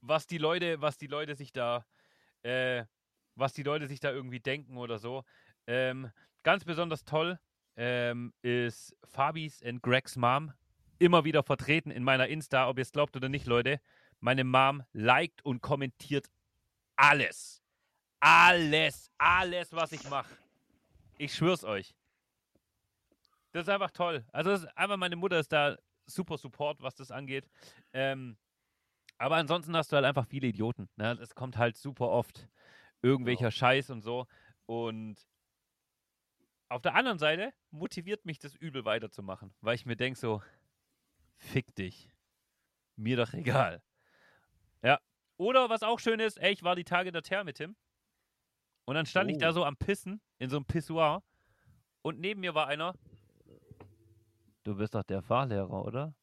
was 0.00 0.26
die 0.26 0.38
Leute, 0.38 0.80
was 0.80 0.96
die 0.96 1.08
Leute 1.08 1.34
sich 1.34 1.52
da, 1.52 1.84
äh, 2.40 2.86
was 3.34 3.52
die 3.52 3.62
Leute 3.62 3.86
sich 3.86 4.00
da 4.00 4.10
irgendwie 4.10 4.40
denken 4.40 4.78
oder 4.78 4.98
so. 4.98 5.24
Ähm, 5.66 6.10
ganz 6.42 6.64
besonders 6.64 7.04
toll 7.04 7.38
ähm, 7.76 8.32
ist 8.40 8.96
Fabis 9.04 9.62
and 9.62 9.82
Gregs 9.82 10.16
Mom 10.16 10.54
immer 10.98 11.26
wieder 11.26 11.42
vertreten 11.42 11.90
in 11.90 12.02
meiner 12.02 12.28
Insta, 12.28 12.66
ob 12.66 12.78
ihr 12.78 12.82
es 12.82 12.92
glaubt 12.92 13.14
oder 13.14 13.28
nicht, 13.28 13.44
Leute. 13.44 13.78
Meine 14.20 14.44
Mom 14.44 14.82
liked 14.94 15.44
und 15.44 15.60
kommentiert 15.60 16.30
alles. 16.96 17.62
Alles, 18.20 19.10
alles, 19.18 19.70
was 19.74 19.92
ich 19.92 20.08
mache. 20.08 20.34
Ich 21.18 21.34
schwör's 21.34 21.62
euch. 21.62 21.94
Das 23.52 23.64
ist 23.64 23.68
einfach 23.68 23.90
toll. 23.90 24.24
Also 24.32 24.66
einfach 24.76 24.96
meine 24.96 25.16
Mutter 25.16 25.38
ist 25.38 25.52
da 25.52 25.76
super 26.10 26.36
Support, 26.38 26.82
was 26.82 26.94
das 26.94 27.10
angeht. 27.10 27.48
Ähm, 27.92 28.36
aber 29.18 29.36
ansonsten 29.36 29.76
hast 29.76 29.92
du 29.92 29.96
halt 29.96 30.06
einfach 30.06 30.26
viele 30.26 30.46
Idioten. 30.48 30.88
Ne? 30.96 31.12
Es 31.20 31.34
kommt 31.34 31.56
halt 31.58 31.76
super 31.76 32.08
oft 32.08 32.48
irgendwelcher 33.02 33.50
Scheiß 33.50 33.90
und 33.90 34.02
so. 34.02 34.26
Und 34.66 35.16
auf 36.68 36.82
der 36.82 36.94
anderen 36.94 37.18
Seite 37.18 37.52
motiviert 37.70 38.24
mich 38.24 38.38
das 38.38 38.54
übel 38.54 38.84
weiterzumachen, 38.84 39.52
weil 39.60 39.74
ich 39.74 39.86
mir 39.86 39.96
denke 39.96 40.18
so, 40.18 40.42
fick 41.36 41.74
dich. 41.74 42.10
Mir 42.96 43.16
doch 43.16 43.32
egal. 43.32 43.82
Ja. 44.82 45.00
Oder 45.36 45.68
was 45.70 45.82
auch 45.82 45.98
schön 45.98 46.20
ist, 46.20 46.38
ey, 46.38 46.52
ich 46.52 46.62
war 46.62 46.76
die 46.76 46.84
Tage 46.84 47.08
in 47.08 47.12
der 47.14 47.22
Therme, 47.22 47.52
Tim. 47.54 47.76
Und 48.84 48.94
dann 48.94 49.06
stand 49.06 49.30
ich 49.30 49.38
da 49.38 49.50
Oh. 49.50 49.52
so 49.52 49.64
am 49.64 49.76
Pissen, 49.76 50.20
in 50.38 50.50
so 50.50 50.56
einem 50.56 50.64
Pissoir. 50.66 51.22
Und 52.02 52.18
neben 52.20 52.40
mir 52.40 52.54
war 52.54 52.66
einer. 52.66 52.94
Du 54.62 54.76
bist 54.76 54.94
doch 54.94 55.02
der 55.02 55.22
Fahrlehrer, 55.22 55.84
oder? 55.84 56.14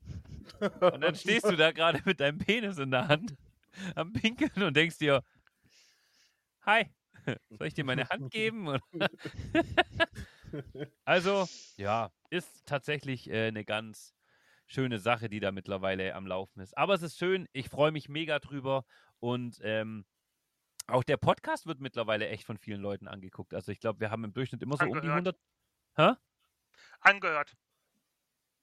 Und 0.80 1.00
dann 1.00 1.14
stehst 1.14 1.46
du 1.46 1.56
da 1.56 1.72
gerade 1.72 2.00
mit 2.04 2.20
deinem 2.20 2.38
Penis 2.38 2.78
in 2.78 2.90
der 2.90 3.08
Hand 3.08 3.36
am 3.94 4.12
Pinkeln 4.12 4.62
und 4.62 4.76
denkst 4.76 4.98
dir, 4.98 5.22
hi, 6.62 6.86
soll 7.50 7.66
ich 7.68 7.74
dir 7.74 7.84
meine 7.84 8.08
Hand 8.08 8.30
geben? 8.32 8.78
Also, 11.04 11.46
ja, 11.76 12.10
ist 12.30 12.64
tatsächlich 12.64 13.28
äh, 13.28 13.48
eine 13.48 13.66
ganz 13.66 14.14
schöne 14.66 14.98
Sache, 14.98 15.28
die 15.28 15.40
da 15.40 15.52
mittlerweile 15.52 16.14
am 16.14 16.26
Laufen 16.26 16.60
ist. 16.60 16.74
Aber 16.74 16.94
es 16.94 17.02
ist 17.02 17.18
schön, 17.18 17.46
ich 17.52 17.68
freue 17.68 17.92
mich 17.92 18.08
mega 18.08 18.38
drüber 18.38 18.86
und 19.18 19.58
ähm, 19.62 20.06
auch 20.86 21.04
der 21.04 21.18
Podcast 21.18 21.66
wird 21.66 21.80
mittlerweile 21.80 22.28
echt 22.28 22.44
von 22.44 22.56
vielen 22.56 22.80
Leuten 22.80 23.08
angeguckt. 23.08 23.52
Also 23.52 23.72
ich 23.72 23.78
glaube, 23.78 24.00
wir 24.00 24.10
haben 24.10 24.24
im 24.24 24.32
Durchschnitt 24.32 24.62
immer 24.62 24.78
so 24.78 24.86
um 24.86 24.92
die 24.92 25.10
Angehört. 25.10 25.36
100 25.96 26.18
angehört. 27.00 27.56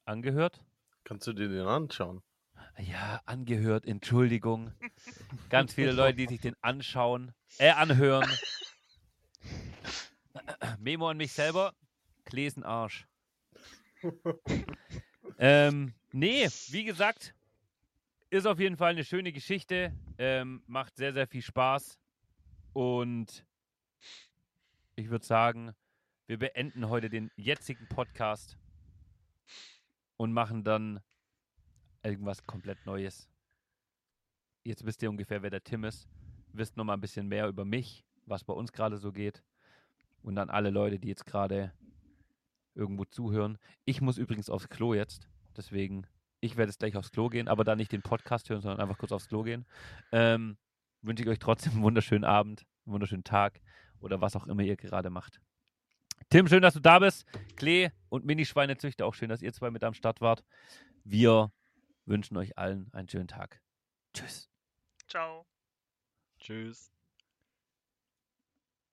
Angehört. 0.06 0.63
Kannst 1.04 1.28
du 1.28 1.34
dir 1.34 1.50
den 1.50 1.68
anschauen? 1.68 2.22
Ja, 2.78 3.22
angehört, 3.26 3.86
Entschuldigung. 3.86 4.74
Ganz 5.50 5.74
viele 5.74 5.91
Leute, 5.91 6.18
die 6.18 6.28
sich 6.28 6.41
den 6.41 6.56
anschauen, 6.62 7.32
äh, 7.58 7.70
anhören. 7.70 8.30
Memo 10.80 11.10
an 11.10 11.18
mich 11.18 11.32
selber. 11.32 11.74
Klesen 12.26 12.63
Arsch. 12.63 13.08
ähm, 15.38 15.94
nee, 16.12 16.48
wie 16.70 16.84
gesagt, 16.84 17.34
ist 18.30 18.46
auf 18.48 18.60
jeden 18.60 18.78
Fall 18.78 18.91
eine 18.91 19.06
schöne 19.06 19.32
Geschichte. 19.32 19.94
Ähm, 20.18 20.63
macht 20.68 20.98
sehr, 20.98 21.13
sehr 21.13 21.28
viel 21.28 21.41
Spaß. 21.41 21.98
Und 22.74 23.46
ich 24.96 25.10
würde 25.10 25.26
sagen, 25.26 25.74
wir 26.28 26.39
beenden 26.39 26.89
heute 26.89 27.10
den 27.10 27.32
jetzigen 27.36 27.88
Podcast 27.88 28.58
und 30.17 30.34
machen 30.34 30.63
dann 30.63 30.99
irgendwas 32.04 32.45
komplett 32.45 32.86
Neues. 32.86 33.28
Jetzt 34.63 34.86
wisst 34.86 35.04
ihr 35.04 35.10
ungefähr, 35.10 35.41
wer 35.41 35.49
der 35.49 35.63
Tim 35.63 35.84
ist. 35.84 36.08
Wisst 36.54 36.78
noch 36.78 36.86
mal 36.86 36.93
ein 36.93 37.01
bisschen 37.01 37.28
mehr 37.28 37.47
über 37.47 37.65
mich, 37.65 38.06
was 38.25 38.43
bei 38.43 38.54
uns 38.54 38.71
gerade 38.71 38.97
so 38.97 39.12
geht. 39.12 39.43
Und 40.21 40.36
dann 40.36 40.49
alle 40.49 40.69
Leute, 40.69 40.99
die 40.99 41.10
jetzt 41.10 41.25
gerade 41.25 41.73
irgendwo 42.73 43.06
zuhören. 43.06 43.58
Ich 43.86 44.01
muss 44.01 44.17
übrigens 44.17 44.49
aufs 44.49 44.69
Klo 44.69 44.93
jetzt. 44.93 45.30
Deswegen, 45.56 46.08
ich 46.41 46.58
werde 46.58 46.69
jetzt 46.69 46.80
gleich 46.80 46.95
aufs 46.95 47.12
Klo 47.12 47.30
gehen, 47.30 47.47
aber 47.47 47.63
dann 47.63 47.78
nicht 47.78 47.91
den 47.91 48.01
Podcast 48.01 48.49
hören, 48.49 48.62
sondern 48.62 48.82
einfach 48.82 48.97
kurz 48.97 49.12
aufs 49.12 49.28
Klo 49.28 49.43
gehen. 49.43 49.65
Ähm, 50.12 50.58
wünsche 51.01 51.23
ich 51.23 51.30
euch 51.30 51.39
trotzdem 51.39 51.73
einen 51.73 51.84
wunderschönen 51.84 52.25
Abend, 52.25 52.65
einen 52.86 52.93
wunderschönen 52.93 53.23
Tag 53.23 53.62
oder 53.99 54.21
was 54.21 54.36
auch 54.36 54.47
immer 54.47 54.63
ihr 54.63 54.75
gerade 54.75 55.10
macht. 55.10 55.41
Tim, 56.36 56.50
schön, 56.50 56.62
dass 56.62 56.74
du 56.74 56.82
da 56.82 57.00
bist. 57.00 57.26
Klee 57.56 57.91
und 58.10 58.26
Minischweinezüchter, 58.26 59.06
auch 59.06 59.13
schön, 59.13 59.30
dass 59.30 59.41
ihr 59.41 59.54
zwei 59.54 59.71
mit 59.71 59.86
am 59.86 59.93
Start 59.93 60.19
wart. 60.19 60.43
Wir 61.06 61.54
wünschen 62.06 62.36
euch 62.36 62.58
allen 62.58 62.89
einen 62.91 63.08
schönen 63.08 63.30
Tag. 63.30 63.62
Tschüss. 64.13 64.50
Ciao. 65.08 65.45
Tschüss. 66.38 66.91